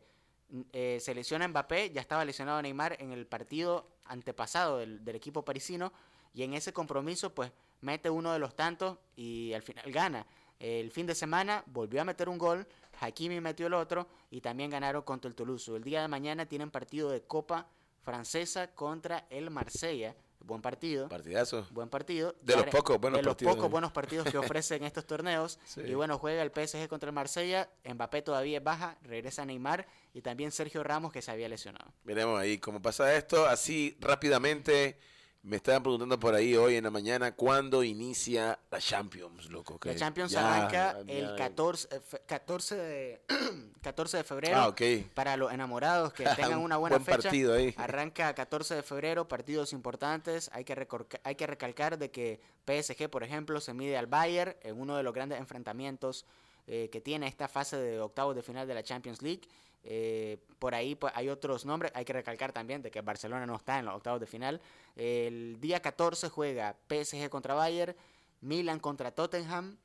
mm, 0.49 0.61
eh, 0.71 0.99
se 1.01 1.15
lesiona 1.15 1.47
Mbappé, 1.47 1.89
ya 1.89 2.01
estaba 2.01 2.23
lesionado 2.23 2.61
Neymar 2.61 2.95
en 3.01 3.11
el 3.11 3.25
partido 3.25 3.87
antepasado 4.05 4.77
del, 4.77 5.03
del 5.03 5.15
equipo 5.15 5.43
parisino 5.43 5.91
y 6.35 6.43
en 6.43 6.53
ese 6.53 6.71
compromiso 6.71 7.33
pues 7.33 7.51
mete 7.81 8.11
uno 8.11 8.31
de 8.31 8.37
los 8.37 8.55
tantos 8.55 8.99
y 9.15 9.53
al 9.53 9.63
final 9.63 9.91
gana. 9.91 10.27
El 10.59 10.91
fin 10.91 11.07
de 11.07 11.15
semana 11.15 11.63
volvió 11.65 11.99
a 11.99 12.05
meter 12.05 12.29
un 12.29 12.37
gol, 12.37 12.67
Hakimi 12.99 13.41
metió 13.41 13.65
el 13.65 13.73
otro 13.73 14.05
y 14.29 14.39
también 14.39 14.69
ganaron 14.69 15.01
contra 15.01 15.29
el 15.29 15.33
Toulouse. 15.33 15.75
El 15.75 15.83
día 15.83 16.03
de 16.03 16.07
mañana 16.07 16.45
tienen 16.45 16.69
partido 16.69 17.09
de 17.09 17.23
Copa 17.23 17.67
Francesa 18.03 18.67
contra 18.75 19.25
el 19.31 19.49
Marsella. 19.49 20.15
Buen 20.39 20.61
partido. 20.61 21.09
Partidazo. 21.09 21.67
Buen 21.71 21.89
partido. 21.89 22.33
De 22.41 22.55
los 22.55 22.65
pocos 22.67 22.97
buenos 22.99 23.19
de 23.19 23.23
los 23.23 23.33
partidos, 23.35 23.55
pocos 23.55 23.67
¿eh? 23.67 23.71
buenos 23.71 23.91
partidos 23.91 24.29
que 24.31 24.37
ofrecen 24.37 24.83
estos 24.83 25.05
torneos. 25.05 25.59
Sí. 25.65 25.81
Y 25.81 25.93
bueno, 25.93 26.17
juega 26.17 26.41
el 26.41 26.51
PSG 26.51 26.87
contra 26.87 27.09
el 27.09 27.13
Marsella. 27.15 27.69
Mbappé 27.83 28.21
todavía 28.21 28.59
es 28.59 28.63
baja. 28.63 28.97
Regresa 29.03 29.45
Neymar. 29.45 29.85
Y 30.13 30.21
también 30.21 30.51
Sergio 30.51 30.83
Ramos 30.83 31.11
que 31.11 31.21
se 31.21 31.31
había 31.31 31.49
lesionado. 31.49 31.91
Veremos 32.03 32.39
ahí 32.39 32.57
cómo 32.59 32.81
pasa 32.81 33.13
esto. 33.15 33.45
Así 33.45 33.97
rápidamente, 33.99 34.97
me 35.43 35.57
estaban 35.57 35.83
preguntando 35.83 36.19
por 36.19 36.33
ahí 36.33 36.55
hoy 36.55 36.75
en 36.75 36.83
la 36.85 36.89
mañana 36.91 37.35
cuándo 37.35 37.83
inicia 37.83 38.57
la 38.71 38.79
Champions, 38.79 39.49
loco. 39.49 39.79
La 39.83 39.95
Champions 39.95 40.31
ya- 40.31 40.55
arranca 40.55 41.03
ya- 41.05 41.13
el 41.13 41.35
14, 41.35 41.87
eh, 41.95 41.99
fe- 41.99 42.21
14, 42.25 42.75
de, 42.75 43.21
14 43.87 44.17
de 44.17 44.23
febrero. 44.25 44.57
Ah. 44.57 44.75
Para 45.13 45.37
los 45.37 45.51
enamorados 45.53 46.11
que 46.11 46.25
tengan 46.35 46.59
Un 46.59 46.65
una 46.65 46.77
buena 46.77 46.97
buen 46.97 47.05
fecha. 47.05 47.21
partido 47.29 47.53
ahí. 47.53 47.73
Arranca 47.77 48.33
14 48.33 48.75
de 48.75 48.83
febrero, 48.83 49.29
partidos 49.29 49.71
importantes. 49.71 50.49
Hay 50.53 50.65
que, 50.65 50.87
hay 51.23 51.35
que 51.35 51.47
recalcar 51.47 51.97
de 51.97 52.11
que 52.11 52.41
PSG, 52.65 53.09
por 53.09 53.23
ejemplo, 53.23 53.61
se 53.61 53.73
mide 53.73 53.97
al 53.97 54.07
Bayern 54.07 54.55
en 54.61 54.77
uno 54.79 54.97
de 54.97 55.03
los 55.03 55.13
grandes 55.13 55.39
enfrentamientos 55.39 56.25
eh, 56.67 56.89
que 56.91 56.99
tiene 56.99 57.27
esta 57.27 57.47
fase 57.47 57.77
de 57.77 58.01
octavos 58.01 58.35
de 58.35 58.41
final 58.41 58.67
de 58.67 58.73
la 58.73 58.83
Champions 58.83 59.21
League. 59.21 59.47
Eh, 59.85 60.37
por 60.59 60.75
ahí 60.75 60.95
pues, 60.95 61.13
hay 61.15 61.29
otros 61.29 61.65
nombres. 61.65 61.93
Hay 61.95 62.03
que 62.03 62.11
recalcar 62.11 62.51
también 62.51 62.81
de 62.81 62.91
que 62.91 62.99
Barcelona 62.99 63.45
no 63.45 63.55
está 63.55 63.79
en 63.79 63.85
los 63.85 63.95
octavos 63.95 64.19
de 64.19 64.27
final. 64.27 64.59
El 64.97 65.61
día 65.61 65.81
14 65.81 66.27
juega 66.27 66.75
PSG 66.89 67.29
contra 67.29 67.53
Bayern, 67.53 67.95
Milan 68.41 68.79
contra 68.79 69.11
Tottenham. 69.11 69.77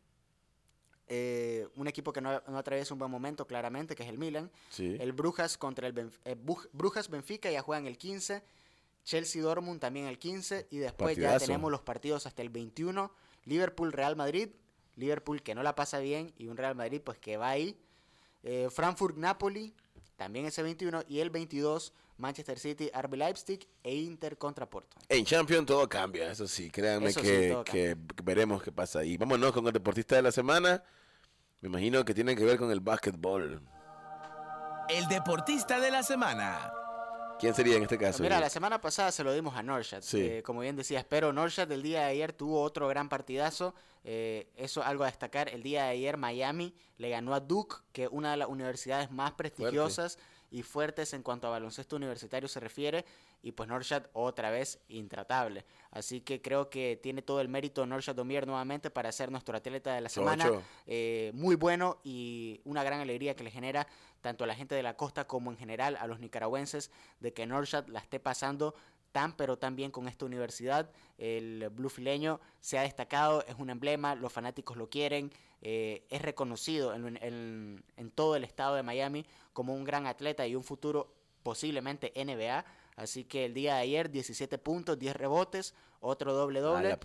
Eh, 1.15 1.69
un 1.77 1.87
equipo 1.89 2.11
que 2.11 2.23
no, 2.23 2.41
no 2.49 2.57
atraviesa 2.57 2.95
un 2.95 2.99
buen 2.99 3.11
momento, 3.11 3.47
claramente, 3.47 3.95
que 3.95 4.03
es 4.03 4.09
el 4.09 4.17
Milan. 4.17 4.51
Sí. 4.71 4.97
El 4.99 5.13
Brujas 5.13 5.59
contra 5.59 5.87
el 5.87 5.95
Benf- 5.95 6.19
eh, 6.25 6.37
Brujas 6.73 7.11
Benfica 7.11 7.51
ya 7.51 7.61
juegan 7.61 7.87
el 7.87 7.99
15. 7.99 8.43
Chelsea 9.05 9.43
Dortmund 9.43 9.79
también 9.79 10.07
el 10.07 10.19
15. 10.19 10.69
Y 10.71 10.79
después 10.79 11.19
ya 11.19 11.39
tenemos 11.39 11.71
los 11.71 11.83
partidos 11.83 12.25
hasta 12.27 12.41
el 12.41 12.49
21. 12.49 13.13
Liverpool 13.45 13.93
Real 13.93 14.17
Madrid. 14.17 14.49
Liverpool 14.97 15.43
que 15.43 15.55
no 15.55 15.63
la 15.63 15.75
pasa 15.75 15.99
bien. 15.99 16.33
Y 16.39 16.47
un 16.49 16.57
Real 16.57 16.75
Madrid 16.75 17.03
pues 17.05 17.19
que 17.19 17.37
va 17.37 17.51
ahí. 17.51 17.77
Eh, 18.43 18.69
Frankfurt 18.71 19.19
Napoli. 19.19 19.75
También 20.17 20.47
ese 20.47 20.63
21. 20.63 21.03
Y 21.09 21.21
el 21.21 21.29
22 21.29 21.93
Manchester 22.17 22.59
City 22.59 22.91
RB 22.99 23.17
Leipzig 23.17 23.69
e 23.83 23.95
Inter 23.97 24.39
contra 24.39 24.65
Porto. 24.71 24.97
En 25.11 25.27
Champions 25.27 25.67
todo 25.67 25.87
cambia, 25.89 26.31
eso 26.31 26.47
sí, 26.47 26.71
créanme 26.71 27.09
Eso 27.09 27.21
que, 27.21 27.59
que 27.65 27.97
veremos 28.23 28.63
qué 28.63 28.71
pasa 28.73 29.01
ahí. 29.01 29.17
Vámonos 29.19 29.53
con 29.53 29.67
el 29.67 29.73
deportista 29.73 30.17
de 30.17 30.23
la 30.23 30.33
semana. 30.33 30.83
Me 31.63 31.69
imagino 31.69 32.05
que 32.05 32.13
tiene 32.13 32.35
que 32.35 32.45
ver 32.45 32.59
con 32.59 32.73
el 32.73 32.81
básquetbol. 32.81 33.63
El 34.89 35.07
deportista 35.07 35.79
de 35.79 35.93
la 35.93 36.03
semana. 36.03 36.73
¿Quién 37.39 37.55
sería 37.55 37.77
en 37.77 37.85
este 37.85 37.97
caso? 37.97 38.21
Mira, 38.21 38.41
la 38.41 38.51
semana 38.51 38.81
pasada 38.81 39.13
se 39.13 39.23
lo 39.23 39.33
dimos 39.33 39.55
a 39.55 39.63
Norshad. 39.63 40.03
Sí. 40.03 40.21
Eh, 40.21 40.43
como 40.43 40.61
bien 40.61 40.75
decías, 40.75 41.05
pero 41.09 41.33
Norshad 41.33 41.71
el 41.71 41.83
día 41.83 42.01
de 42.01 42.07
ayer 42.07 42.33
tuvo 42.33 42.61
otro 42.61 42.89
gran 42.89 43.09
partidazo. 43.09 43.77
Eh, 44.03 44.51
eso 44.57 44.81
es 44.81 44.87
algo 44.89 45.05
a 45.05 45.07
destacar. 45.07 45.49
El 45.49 45.63
día 45.63 45.85
de 45.85 45.91
ayer 45.91 46.17
Miami 46.17 46.75
le 46.99 47.11
ganó 47.11 47.33
a 47.33 47.39
Duke, 47.39 47.77
que 47.93 48.05
es 48.05 48.09
una 48.11 48.33
de 48.33 48.39
las 48.39 48.49
universidades 48.49 49.13
más 49.13 49.31
prestigiosas 49.33 50.19
y 50.51 50.65
fuertes 50.65 51.13
en 51.15 51.23
cuanto 51.23 51.47
a 51.47 51.51
baloncesto 51.51 51.95
universitario 51.95 52.49
se 52.49 52.59
refiere. 52.59 53.05
Y 53.43 53.53
pues 53.53 53.69
Norshad 53.69 54.05
otra 54.13 54.51
vez 54.51 54.79
intratable. 54.89 55.65
Así 55.91 56.21
que 56.21 56.41
creo 56.41 56.71
que 56.71 56.99
tiene 57.03 57.23
todo 57.23 57.41
el 57.41 57.49
mérito 57.49 57.85
Norshad 57.85 58.15
Domier 58.15 58.47
nuevamente 58.47 58.89
para 58.91 59.11
ser 59.13 59.31
nuestro 59.33 59.57
atleta 59.57 59.95
de 59.95 60.01
la 60.01 60.09
semana. 60.09 60.45
Eh, 60.87 61.33
muy 61.35 61.57
bueno 61.57 61.99
y 62.05 62.61
una 62.65 62.85
gran 62.85 63.01
alegría 63.01 63.35
que 63.35 63.43
le 63.45 63.51
genera 63.51 63.87
tanto 64.21 64.45
a 64.45 64.47
la 64.47 64.55
gente 64.55 64.75
de 64.77 64.83
la 64.85 64.97
costa 64.97 65.27
como 65.27 65.51
en 65.51 65.59
general 65.59 65.97
a 66.01 66.07
los 66.07 66.21
nicaragüenses 66.21 66.91
de 67.21 67.33
que 67.33 67.45
Norshad 67.47 67.89
la 67.89 67.99
esté 67.99 68.21
pasando 68.21 68.75
tan 69.11 69.37
pero 69.37 69.59
tan 69.59 69.77
bien 69.77 69.91
con 69.91 70.09
esta 70.09 70.25
universidad. 70.25 70.91
El 71.19 71.69
blue 71.71 71.91
fileño 71.91 72.41
se 72.61 72.79
ha 72.79 72.83
destacado, 72.83 73.45
es 73.47 73.57
un 73.59 73.69
emblema, 73.69 74.15
los 74.15 74.33
fanáticos 74.33 74.77
lo 74.79 74.89
quieren, 74.89 75.31
eh, 75.61 76.07
es 76.09 76.23
reconocido 76.23 76.95
en, 76.95 77.19
en- 77.23 77.85
en 77.97 78.11
todo 78.13 78.37
el 78.37 78.45
estado 78.45 78.75
de 78.77 78.83
Miami 78.83 79.27
como 79.53 79.75
un 79.75 79.85
gran 79.85 80.07
atleta 80.07 80.47
y 80.47 80.55
un 80.55 80.63
futuro 80.65 81.13
posiblemente 81.43 82.13
NBA. 82.15 82.65
Así 82.97 83.25
que 83.25 83.47
el 83.47 83.55
día 83.55 83.77
de 83.77 83.81
ayer 83.83 84.11
17 84.11 84.59
puntos, 84.59 84.99
10 84.99 85.17
rebotes, 85.17 85.75
otro 86.01 86.35
doble 86.35 86.59
A 86.59 86.63
doble 86.63 86.99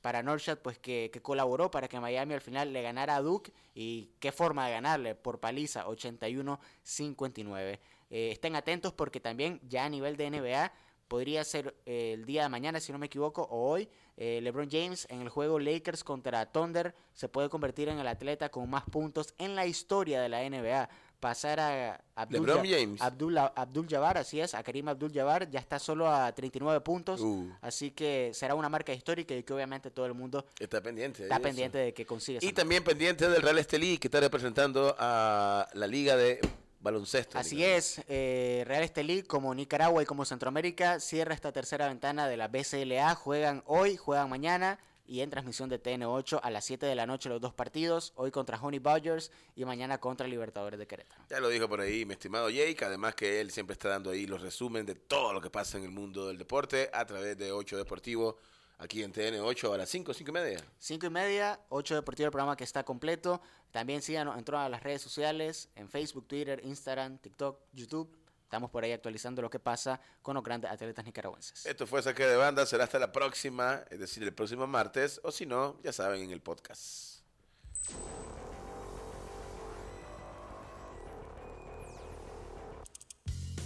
para 0.00 0.22
Norshad, 0.22 0.58
pues 0.58 0.78
que, 0.78 1.10
que 1.12 1.20
colaboró 1.20 1.70
para 1.70 1.88
que 1.88 2.00
Miami 2.00 2.34
al 2.34 2.40
final 2.40 2.72
le 2.72 2.82
ganara 2.82 3.16
a 3.16 3.20
Duke. 3.20 3.52
Y 3.74 4.10
qué 4.20 4.32
forma 4.32 4.66
de 4.66 4.72
ganarle, 4.72 5.14
por 5.14 5.40
paliza, 5.40 5.86
81-59. 5.86 7.78
Eh, 8.10 8.30
estén 8.30 8.54
atentos 8.54 8.92
porque 8.92 9.20
también 9.20 9.60
ya 9.68 9.84
a 9.84 9.88
nivel 9.88 10.16
de 10.16 10.30
NBA 10.30 10.72
podría 11.08 11.44
ser 11.44 11.74
eh, 11.84 12.12
el 12.14 12.24
día 12.24 12.44
de 12.44 12.48
mañana, 12.48 12.80
si 12.80 12.92
no 12.92 12.98
me 12.98 13.06
equivoco, 13.06 13.42
o 13.42 13.70
hoy, 13.70 13.88
eh, 14.16 14.40
LeBron 14.42 14.68
James 14.70 15.06
en 15.10 15.20
el 15.20 15.28
juego 15.28 15.58
Lakers 15.58 16.04
contra 16.04 16.50
Thunder 16.52 16.94
se 17.12 17.28
puede 17.28 17.48
convertir 17.48 17.88
en 17.88 17.98
el 17.98 18.06
atleta 18.06 18.48
con 18.48 18.70
más 18.70 18.84
puntos 18.84 19.34
en 19.38 19.56
la 19.56 19.66
historia 19.66 20.20
de 20.20 20.28
la 20.28 20.48
NBA. 20.48 20.88
Pasar 21.24 21.58
a 21.58 21.98
Abdul, 22.16 22.46
LeBron 22.46 22.66
Ja- 22.66 22.76
James. 22.78 23.00
Abdul, 23.00 23.38
Abdul 23.38 23.86
Jabbar, 23.88 24.18
así 24.18 24.40
es, 24.42 24.52
a 24.52 24.62
Karim 24.62 24.88
Abdul 24.88 25.10
Jabbar, 25.10 25.48
ya 25.48 25.58
está 25.58 25.78
solo 25.78 26.06
a 26.12 26.30
39 26.34 26.82
puntos. 26.82 27.18
Uh. 27.22 27.48
Así 27.62 27.92
que 27.92 28.30
será 28.34 28.54
una 28.54 28.68
marca 28.68 28.92
histórica 28.92 29.34
y 29.34 29.42
que 29.42 29.54
obviamente 29.54 29.90
todo 29.90 30.04
el 30.04 30.12
mundo 30.12 30.44
Está 30.58 30.82
pendiente. 30.82 31.20
de 31.20 31.24
está 31.24 31.36
eso. 31.36 31.42
pendiente 31.42 31.78
de 31.78 31.94
que 31.94 32.04
consiga. 32.04 32.40
Y 32.42 32.46
marca. 32.48 32.60
también 32.60 32.84
pendiente 32.84 33.26
del 33.26 33.40
Real 33.40 33.56
Estelí, 33.56 33.96
que 33.96 34.08
está 34.08 34.20
representando 34.20 34.94
a 34.98 35.66
la 35.72 35.86
Liga 35.86 36.14
de 36.14 36.40
Baloncesto. 36.80 37.38
Así 37.38 37.56
digamos. 37.56 37.78
es, 37.78 38.02
eh, 38.08 38.62
Real 38.66 38.82
Estelí 38.82 39.22
como 39.22 39.54
Nicaragua 39.54 40.02
y 40.02 40.06
como 40.06 40.26
Centroamérica 40.26 41.00
cierra 41.00 41.32
esta 41.32 41.52
tercera 41.52 41.88
ventana 41.88 42.28
de 42.28 42.36
la 42.36 42.48
BCLA. 42.48 43.14
Juegan 43.14 43.62
hoy, 43.64 43.96
juegan 43.96 44.28
mañana 44.28 44.78
y 45.06 45.20
en 45.20 45.30
transmisión 45.30 45.68
de 45.68 45.82
TN8 45.82 46.40
a 46.42 46.50
las 46.50 46.64
7 46.64 46.86
de 46.86 46.94
la 46.94 47.06
noche 47.06 47.28
los 47.28 47.40
dos 47.40 47.54
partidos. 47.54 48.12
Hoy 48.16 48.30
contra 48.30 48.60
Honey 48.60 48.78
Badgers 48.78 49.30
y 49.54 49.64
mañana 49.64 49.98
contra 49.98 50.26
Libertadores 50.26 50.78
de 50.78 50.86
Querétaro. 50.86 51.22
Ya 51.28 51.40
lo 51.40 51.48
dijo 51.48 51.68
por 51.68 51.80
ahí 51.80 52.04
mi 52.04 52.14
estimado 52.14 52.50
Jake, 52.50 52.84
además 52.84 53.14
que 53.14 53.40
él 53.40 53.50
siempre 53.50 53.74
está 53.74 53.88
dando 53.88 54.10
ahí 54.10 54.26
los 54.26 54.40
resumen 54.40 54.86
de 54.86 54.94
todo 54.94 55.32
lo 55.32 55.40
que 55.40 55.50
pasa 55.50 55.78
en 55.78 55.84
el 55.84 55.90
mundo 55.90 56.28
del 56.28 56.38
deporte 56.38 56.90
a 56.92 57.04
través 57.04 57.36
de 57.36 57.52
8 57.52 57.76
Deportivo, 57.76 58.36
aquí 58.78 59.02
en 59.02 59.12
TN8 59.12 59.74
a 59.74 59.78
las 59.78 59.88
5, 59.88 60.14
5 60.14 60.30
y 60.30 60.34
media. 60.34 60.64
5 60.78 61.06
y 61.06 61.10
media, 61.10 61.60
8 61.68 61.94
Deportivo, 61.94 62.26
el 62.26 62.32
programa 62.32 62.56
que 62.56 62.64
está 62.64 62.84
completo. 62.84 63.40
También 63.70 64.02
síganos 64.02 64.38
en 64.38 64.44
todas 64.44 64.70
las 64.70 64.82
redes 64.82 65.02
sociales, 65.02 65.68
en 65.74 65.88
Facebook, 65.88 66.26
Twitter, 66.26 66.60
Instagram, 66.64 67.18
TikTok, 67.18 67.58
YouTube. 67.72 68.23
Estamos 68.44 68.70
por 68.70 68.84
ahí 68.84 68.92
actualizando 68.92 69.42
lo 69.42 69.50
que 69.50 69.58
pasa 69.58 70.00
con 70.22 70.34
los 70.34 70.44
grandes 70.44 70.70
atletas 70.70 71.04
nicaragüenses. 71.04 71.66
Esto 71.66 71.86
fue 71.86 72.02
Saque 72.02 72.24
de 72.24 72.36
Banda, 72.36 72.64
será 72.66 72.84
hasta 72.84 72.98
la 72.98 73.10
próxima, 73.10 73.82
es 73.90 73.98
decir, 73.98 74.22
el 74.22 74.32
próximo 74.32 74.66
martes, 74.66 75.20
o 75.24 75.32
si 75.32 75.44
no, 75.44 75.76
ya 75.82 75.92
saben, 75.92 76.22
en 76.22 76.30
el 76.30 76.40
podcast. 76.40 77.14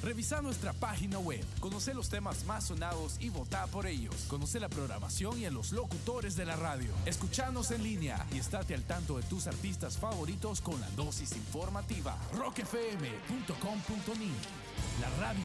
Revisa 0.03 0.41
nuestra 0.41 0.73
página 0.73 1.19
web, 1.19 1.45
conoce 1.61 1.93
los 1.93 2.09
temas 2.09 2.47
más 2.47 2.69
sonados 2.69 3.17
y 3.21 3.29
vota 3.31 3.67
por 3.67 3.87
ellos. 3.87 4.15
Conoce 4.29 4.59
la 4.59 4.71
programación 4.71 5.39
y 5.39 5.45
a 5.45 5.51
los 5.51 5.73
locutores 5.73 6.35
de 6.37 6.47
la 6.47 6.57
radio. 6.57 6.91
Escuchanos 7.05 7.73
en 7.73 7.83
línea 7.83 8.27
y 8.33 8.39
estate 8.39 8.75
al 8.75 8.85
tanto 8.85 9.19
de 9.19 9.25
tus 9.25 9.49
artistas 9.49 9.99
favoritos 9.99 10.61
con 10.61 10.81
la 10.81 10.89
dosis 10.91 11.33
informativa. 11.37 12.17
rockfm.com.ni 12.33 14.31
La 15.01 15.09
radio 15.21 15.29